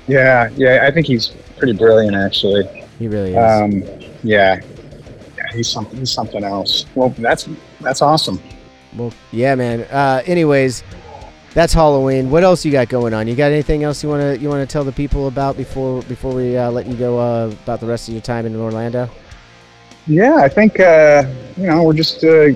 Yeah, 0.07 0.49
yeah. 0.55 0.87
I 0.87 0.89
think 0.89 1.05
he's 1.05 1.27
pretty 1.57 1.73
brilliant, 1.73 2.15
actually. 2.15 2.63
He 2.97 3.07
really 3.07 3.35
is. 3.35 3.37
Um, 3.37 3.83
yeah. 4.23 4.59
Yeah, 5.37 5.53
he's 5.53 5.69
something. 5.69 5.99
He's 5.99 6.11
something 6.11 6.43
else. 6.43 6.87
Well, 6.95 7.09
that's 7.19 7.47
that's 7.81 8.01
awesome. 8.01 8.41
well, 8.95 9.13
yeah, 9.31 9.53
man. 9.53 9.81
Uh, 9.91 10.23
anyways, 10.25 10.83
that's 11.57 11.73
Halloween. 11.73 12.29
What 12.29 12.43
else 12.43 12.63
you 12.63 12.71
got 12.71 12.87
going 12.87 13.15
on? 13.15 13.27
You 13.27 13.35
got 13.35 13.51
anything 13.51 13.83
else 13.83 14.03
you 14.03 14.09
wanna 14.09 14.35
you 14.35 14.47
wanna 14.47 14.67
tell 14.67 14.83
the 14.83 14.91
people 14.91 15.27
about 15.27 15.57
before 15.57 16.03
before 16.03 16.31
we 16.31 16.55
uh, 16.55 16.69
let 16.69 16.85
you 16.85 16.93
go 16.93 17.17
uh, 17.17 17.47
about 17.63 17.79
the 17.79 17.87
rest 17.87 18.07
of 18.07 18.13
your 18.13 18.21
time 18.21 18.45
in 18.45 18.55
Orlando? 18.55 19.09
Yeah, 20.05 20.35
I 20.35 20.49
think 20.49 20.79
uh, 20.79 21.23
you 21.57 21.65
know 21.65 21.81
we're 21.81 21.93
just 21.93 22.23
uh, 22.23 22.49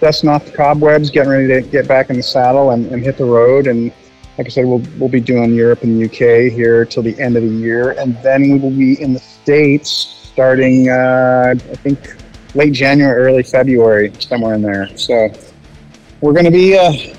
dusting 0.00 0.28
off 0.28 0.44
the 0.44 0.50
cobwebs, 0.50 1.08
getting 1.10 1.30
ready 1.30 1.46
to 1.46 1.60
get 1.60 1.86
back 1.86 2.10
in 2.10 2.16
the 2.16 2.22
saddle 2.24 2.72
and, 2.72 2.90
and 2.90 3.00
hit 3.00 3.16
the 3.16 3.24
road. 3.24 3.68
And 3.68 3.92
like 4.38 4.48
I 4.48 4.50
said, 4.50 4.66
we'll 4.66 4.82
we'll 4.98 5.08
be 5.08 5.20
doing 5.20 5.54
Europe 5.54 5.84
and 5.84 5.96
the 5.96 6.06
UK 6.06 6.52
here 6.52 6.84
till 6.84 7.04
the 7.04 7.16
end 7.20 7.36
of 7.36 7.44
the 7.44 7.48
year, 7.48 7.92
and 7.92 8.20
then 8.24 8.42
we 8.42 8.58
will 8.58 8.72
be 8.72 9.00
in 9.00 9.12
the 9.12 9.20
states 9.20 9.92
starting 10.32 10.88
uh, 10.88 11.54
I 11.56 11.76
think 11.76 12.16
late 12.56 12.72
January, 12.72 13.22
early 13.22 13.44
February, 13.44 14.12
somewhere 14.18 14.54
in 14.54 14.62
there. 14.62 14.88
So 14.96 15.32
we're 16.20 16.32
going 16.32 16.46
to 16.46 16.50
be. 16.50 16.76
Uh, 16.76 17.14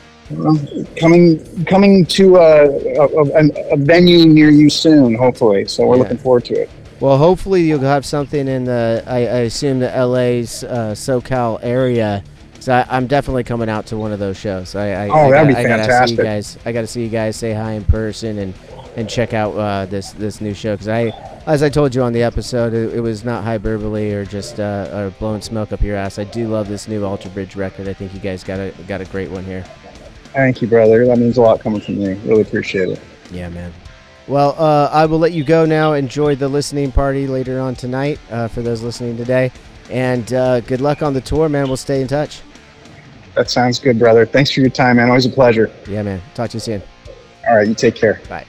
coming 0.97 1.65
coming 1.65 2.05
to 2.05 2.37
a, 2.37 2.65
a, 2.97 3.73
a, 3.73 3.77
venue 3.77 4.25
near 4.25 4.49
you 4.49 4.69
soon, 4.69 5.15
hopefully. 5.15 5.65
So 5.67 5.85
we're 5.87 5.95
Yeah. 5.97 6.03
looking 6.03 6.17
forward 6.17 6.45
to 6.45 6.53
it. 6.61 6.69
Well, 6.99 7.17
hopefully 7.17 7.63
you'll 7.63 7.79
have 7.79 8.05
something 8.05 8.47
in 8.47 8.65
the. 8.65 9.03
I, 9.07 9.17
I 9.17 9.39
assume 9.49 9.79
the 9.79 9.87
LA's 10.05 10.63
uh, 10.63 10.91
SoCal 10.95 11.59
area. 11.63 12.23
So 12.59 12.73
I, 12.75 12.85
I'm 12.95 13.07
definitely 13.07 13.43
coming 13.43 13.69
out 13.69 13.87
to 13.87 13.97
one 13.97 14.11
of 14.11 14.19
those 14.19 14.37
shows. 14.37 14.75
I, 14.75 15.05
I, 15.05 15.07
Oh, 15.09 15.13
I 15.27 15.31
that'd 15.31 15.31
gotta, 15.31 15.47
be 15.47 15.55
I 15.55 15.63
gotta 15.63 15.83
see 15.83 15.87
fantastic. 15.89 16.17
you 16.19 16.23
guys. 16.23 16.57
I 16.65 16.71
got 16.71 16.81
to 16.81 16.87
see 16.87 17.01
you 17.03 17.09
guys 17.09 17.35
say 17.35 17.53
hi 17.53 17.71
in 17.71 17.83
person 17.85 18.37
and 18.37 18.53
and 18.97 19.09
check 19.09 19.33
out 19.33 19.53
uh, 19.55 19.85
this 19.85 20.11
this 20.11 20.41
new 20.41 20.53
show 20.53 20.73
because 20.75 20.89
I, 20.89 21.05
as 21.47 21.63
I 21.63 21.69
told 21.69 21.95
you 21.95 22.03
on 22.03 22.11
the 22.13 22.21
episode, 22.23 22.73
it, 22.73 22.93
it 22.93 22.99
was 22.99 23.23
not 23.23 23.43
hyperbole 23.45 24.11
or 24.13 24.25
just 24.25 24.59
uh, 24.59 24.89
or 24.93 25.09
blowing 25.17 25.41
smoke 25.41 25.71
up 25.71 25.81
your 25.81 25.95
ass. 25.95 26.19
I 26.19 26.25
do 26.25 26.47
love 26.49 26.67
this 26.67 26.87
new 26.87 27.03
Alter 27.03 27.29
Bridge 27.29 27.55
record. 27.55 27.87
I 27.87 27.93
think 27.93 28.13
you 28.13 28.19
guys 28.19 28.43
got 28.43 28.59
a 28.59 28.73
got 28.87 29.01
a 29.01 29.05
great 29.05 29.31
one 29.31 29.43
here. 29.45 29.63
Thank 30.33 30.61
you, 30.61 30.67
brother. 30.67 31.05
That 31.05 31.17
means 31.17 31.37
a 31.37 31.41
lot 31.41 31.59
coming 31.59 31.81
from 31.81 31.99
me. 31.99 32.13
Really 32.25 32.41
appreciate 32.41 32.89
it. 32.89 33.01
Yeah, 33.31 33.49
man. 33.49 33.73
Well, 34.27 34.55
uh, 34.57 34.89
I 34.91 35.05
will 35.05 35.19
let 35.19 35.33
you 35.33 35.43
go 35.43 35.65
now. 35.65 35.93
Enjoy 35.93 36.35
the 36.35 36.47
listening 36.47 36.91
party 36.91 37.27
later 37.27 37.59
on 37.59 37.75
tonight 37.75 38.19
uh, 38.29 38.47
for 38.47 38.61
those 38.61 38.81
listening 38.81 39.17
today. 39.17 39.51
And 39.89 40.31
uh, 40.33 40.61
good 40.61 40.79
luck 40.79 41.01
on 41.01 41.13
the 41.13 41.21
tour, 41.21 41.49
man. 41.49 41.67
We'll 41.67 41.77
stay 41.77 42.01
in 42.01 42.07
touch. 42.07 42.41
That 43.35 43.49
sounds 43.49 43.79
good, 43.79 43.99
brother. 43.99 44.25
Thanks 44.25 44.51
for 44.51 44.61
your 44.61 44.69
time, 44.69 44.97
man. 44.97 45.09
Always 45.09 45.25
a 45.25 45.29
pleasure. 45.29 45.71
Yeah, 45.87 46.03
man. 46.03 46.21
Talk 46.33 46.49
to 46.51 46.57
you 46.57 46.61
soon. 46.61 46.81
All 47.47 47.55
right, 47.55 47.67
you 47.67 47.73
take 47.73 47.95
care. 47.95 48.21
Bye. 48.29 48.45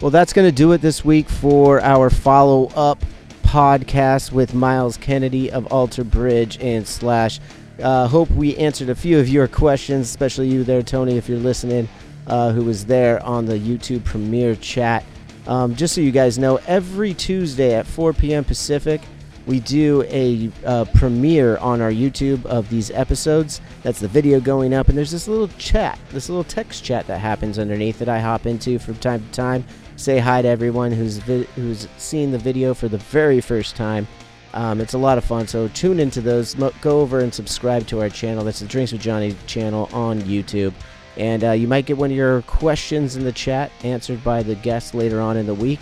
Well, 0.00 0.10
that's 0.10 0.32
going 0.32 0.46
to 0.46 0.52
do 0.52 0.72
it 0.72 0.82
this 0.82 1.04
week 1.04 1.28
for 1.28 1.80
our 1.80 2.10
follow 2.10 2.66
up 2.76 3.02
podcast 3.42 4.30
with 4.30 4.52
Myles 4.52 4.96
Kennedy 4.96 5.50
of 5.50 5.66
Alter 5.72 6.04
Bridge 6.04 6.58
and 6.60 6.86
Slash. 6.86 7.40
Uh, 7.82 8.08
hope 8.08 8.30
we 8.30 8.56
answered 8.56 8.88
a 8.88 8.94
few 8.94 9.18
of 9.18 9.28
your 9.28 9.46
questions, 9.48 10.08
especially 10.08 10.48
you 10.48 10.64
there, 10.64 10.82
Tony, 10.82 11.16
if 11.16 11.28
you're 11.28 11.38
listening, 11.38 11.88
uh, 12.26 12.52
who 12.52 12.64
was 12.64 12.86
there 12.86 13.22
on 13.22 13.44
the 13.44 13.58
YouTube 13.58 14.04
premiere 14.04 14.56
chat. 14.56 15.04
Um, 15.46 15.76
just 15.76 15.94
so 15.94 16.00
you 16.00 16.10
guys 16.10 16.38
know, 16.38 16.58
every 16.66 17.14
Tuesday 17.14 17.74
at 17.74 17.86
4 17.86 18.12
p.m. 18.12 18.44
Pacific, 18.44 19.00
we 19.46 19.60
do 19.60 20.02
a 20.08 20.50
uh, 20.64 20.86
premiere 20.86 21.56
on 21.58 21.80
our 21.80 21.92
YouTube 21.92 22.44
of 22.46 22.68
these 22.68 22.90
episodes. 22.90 23.60
That's 23.82 24.00
the 24.00 24.08
video 24.08 24.40
going 24.40 24.74
up, 24.74 24.88
and 24.88 24.98
there's 24.98 25.12
this 25.12 25.28
little 25.28 25.48
chat, 25.56 25.98
this 26.10 26.28
little 26.28 26.44
text 26.44 26.82
chat 26.82 27.06
that 27.06 27.18
happens 27.18 27.58
underneath 27.58 27.98
that 28.00 28.08
I 28.08 28.18
hop 28.18 28.46
into 28.46 28.78
from 28.80 28.96
time 28.96 29.24
to 29.24 29.30
time. 29.30 29.64
Say 29.94 30.18
hi 30.18 30.42
to 30.42 30.48
everyone 30.48 30.90
who's 30.90 31.18
vi- 31.18 31.46
who's 31.54 31.86
seen 31.96 32.32
the 32.32 32.38
video 32.38 32.74
for 32.74 32.88
the 32.88 32.98
very 32.98 33.40
first 33.40 33.76
time. 33.76 34.08
Um, 34.56 34.80
it's 34.80 34.94
a 34.94 34.98
lot 34.98 35.18
of 35.18 35.24
fun, 35.24 35.46
so 35.46 35.68
tune 35.68 36.00
into 36.00 36.22
those. 36.22 36.54
Go 36.54 37.00
over 37.00 37.20
and 37.20 37.32
subscribe 37.32 37.86
to 37.88 38.00
our 38.00 38.08
channel. 38.08 38.42
That's 38.42 38.60
the 38.60 38.66
Drinks 38.66 38.90
with 38.90 39.02
Johnny 39.02 39.36
channel 39.46 39.90
on 39.92 40.22
YouTube. 40.22 40.72
And 41.18 41.44
uh, 41.44 41.50
you 41.52 41.68
might 41.68 41.84
get 41.84 41.98
one 41.98 42.10
of 42.10 42.16
your 42.16 42.40
questions 42.42 43.16
in 43.16 43.24
the 43.24 43.32
chat 43.32 43.70
answered 43.84 44.24
by 44.24 44.42
the 44.42 44.54
guest 44.54 44.94
later 44.94 45.20
on 45.20 45.36
in 45.36 45.44
the 45.44 45.52
week. 45.52 45.80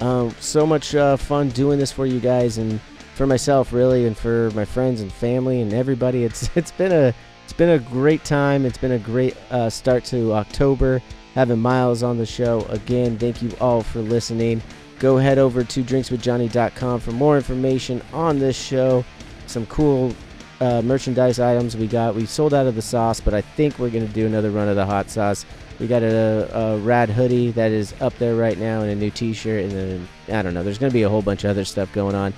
Um, 0.00 0.30
so 0.38 0.64
much 0.64 0.94
uh, 0.94 1.16
fun 1.16 1.48
doing 1.48 1.80
this 1.80 1.90
for 1.90 2.06
you 2.06 2.20
guys 2.20 2.58
and 2.58 2.80
for 3.16 3.26
myself, 3.26 3.72
really, 3.72 4.06
and 4.06 4.16
for 4.16 4.52
my 4.54 4.64
friends 4.64 5.00
and 5.00 5.12
family 5.12 5.60
and 5.60 5.72
everybody. 5.72 6.22
It's 6.22 6.48
it's 6.54 6.70
been 6.70 6.92
a 6.92 7.12
it's 7.42 7.52
been 7.52 7.70
a 7.70 7.80
great 7.80 8.24
time. 8.24 8.64
It's 8.64 8.78
been 8.78 8.92
a 8.92 9.00
great 9.00 9.36
uh, 9.50 9.68
start 9.68 10.04
to 10.06 10.32
October. 10.32 11.02
Having 11.34 11.58
Myles 11.58 12.04
on 12.04 12.18
the 12.18 12.26
show 12.26 12.60
again. 12.68 13.18
Thank 13.18 13.42
you 13.42 13.50
all 13.60 13.82
for 13.82 13.98
listening. 13.98 14.62
Go 14.98 15.18
head 15.18 15.38
over 15.38 15.62
to 15.62 15.84
drinkswithjohnny.com 15.84 17.00
for 17.00 17.12
more 17.12 17.36
information 17.36 18.02
on 18.12 18.38
this 18.38 18.56
show. 18.56 19.04
Some 19.46 19.66
cool 19.66 20.14
uh, 20.60 20.82
merchandise 20.82 21.38
items 21.38 21.76
we 21.76 21.86
got. 21.86 22.14
We 22.14 22.26
sold 22.26 22.54
out 22.54 22.66
of 22.66 22.74
the 22.74 22.82
sauce, 22.82 23.20
but 23.20 23.34
I 23.34 23.40
think 23.42 23.78
we're 23.78 23.90
gonna 23.90 24.06
do 24.06 24.26
another 24.26 24.50
run 24.50 24.68
of 24.68 24.76
the 24.76 24.86
hot 24.86 25.10
sauce. 25.10 25.44
We 25.78 25.86
got 25.86 26.02
a, 26.02 26.58
a 26.58 26.78
rad 26.78 27.10
hoodie 27.10 27.50
that 27.52 27.70
is 27.70 27.94
up 28.00 28.16
there 28.18 28.34
right 28.34 28.58
now, 28.58 28.80
and 28.80 28.90
a 28.90 28.94
new 28.94 29.10
T-shirt, 29.10 29.64
and 29.64 29.72
then 29.72 30.08
I 30.28 30.42
don't 30.42 30.54
know. 30.54 30.62
There's 30.62 30.78
gonna 30.78 30.92
be 30.92 31.02
a 31.02 31.08
whole 31.08 31.22
bunch 31.22 31.44
of 31.44 31.50
other 31.50 31.64
stuff 31.64 31.92
going 31.92 32.14
on. 32.14 32.32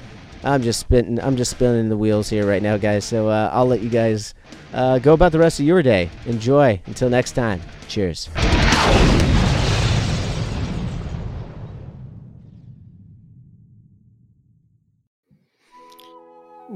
I'm 0.44 0.62
just 0.62 0.80
spinning. 0.80 1.20
I'm 1.20 1.36
just 1.36 1.50
spinning 1.52 1.88
the 1.88 1.96
wheels 1.96 2.28
here 2.28 2.46
right 2.46 2.62
now, 2.62 2.76
guys. 2.76 3.04
So 3.04 3.28
uh, 3.28 3.50
I'll 3.52 3.66
let 3.66 3.80
you 3.80 3.88
guys 3.88 4.34
uh, 4.72 4.98
go 4.98 5.12
about 5.12 5.32
the 5.32 5.38
rest 5.38 5.60
of 5.60 5.66
your 5.66 5.82
day. 5.82 6.10
Enjoy. 6.26 6.80
Until 6.86 7.08
next 7.10 7.32
time. 7.32 7.60
Cheers. 7.88 8.28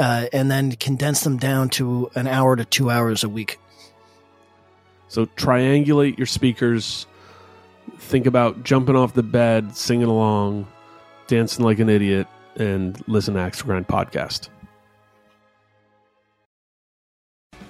uh, 0.00 0.26
and 0.32 0.50
then 0.50 0.72
condense 0.72 1.20
them 1.20 1.36
down 1.36 1.68
to 1.68 2.10
an 2.14 2.26
hour 2.26 2.56
to 2.56 2.64
two 2.64 2.90
hours 2.90 3.22
a 3.22 3.28
week. 3.28 3.60
So 5.08 5.26
triangulate 5.26 6.16
your 6.16 6.26
speakers. 6.26 7.06
Think 7.98 8.24
about 8.24 8.64
jumping 8.64 8.96
off 8.96 9.12
the 9.12 9.22
bed, 9.22 9.76
singing 9.76 10.08
along, 10.08 10.66
dancing 11.26 11.64
like 11.64 11.80
an 11.80 11.90
idiot, 11.90 12.26
and 12.56 13.00
listen 13.08 13.34
to 13.34 13.40
Axe 13.40 13.60
Grind 13.60 13.88
podcast. 13.88 14.48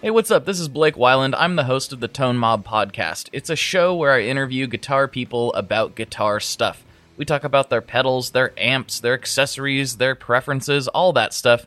Hey, 0.00 0.10
what's 0.10 0.30
up? 0.30 0.46
This 0.46 0.60
is 0.60 0.68
Blake 0.68 0.94
Wyland. 0.94 1.34
I'm 1.36 1.56
the 1.56 1.64
host 1.64 1.92
of 1.92 2.00
the 2.00 2.08
Tone 2.08 2.38
Mob 2.38 2.64
podcast. 2.64 3.28
It's 3.32 3.50
a 3.50 3.56
show 3.56 3.94
where 3.94 4.12
I 4.12 4.22
interview 4.22 4.66
guitar 4.68 5.08
people 5.08 5.52
about 5.54 5.96
guitar 5.96 6.38
stuff. 6.38 6.84
We 7.16 7.24
talk 7.24 7.42
about 7.42 7.70
their 7.70 7.82
pedals, 7.82 8.30
their 8.30 8.52
amps, 8.56 9.00
their 9.00 9.14
accessories, 9.14 9.96
their 9.96 10.14
preferences, 10.14 10.88
all 10.88 11.12
that 11.14 11.34
stuff, 11.34 11.66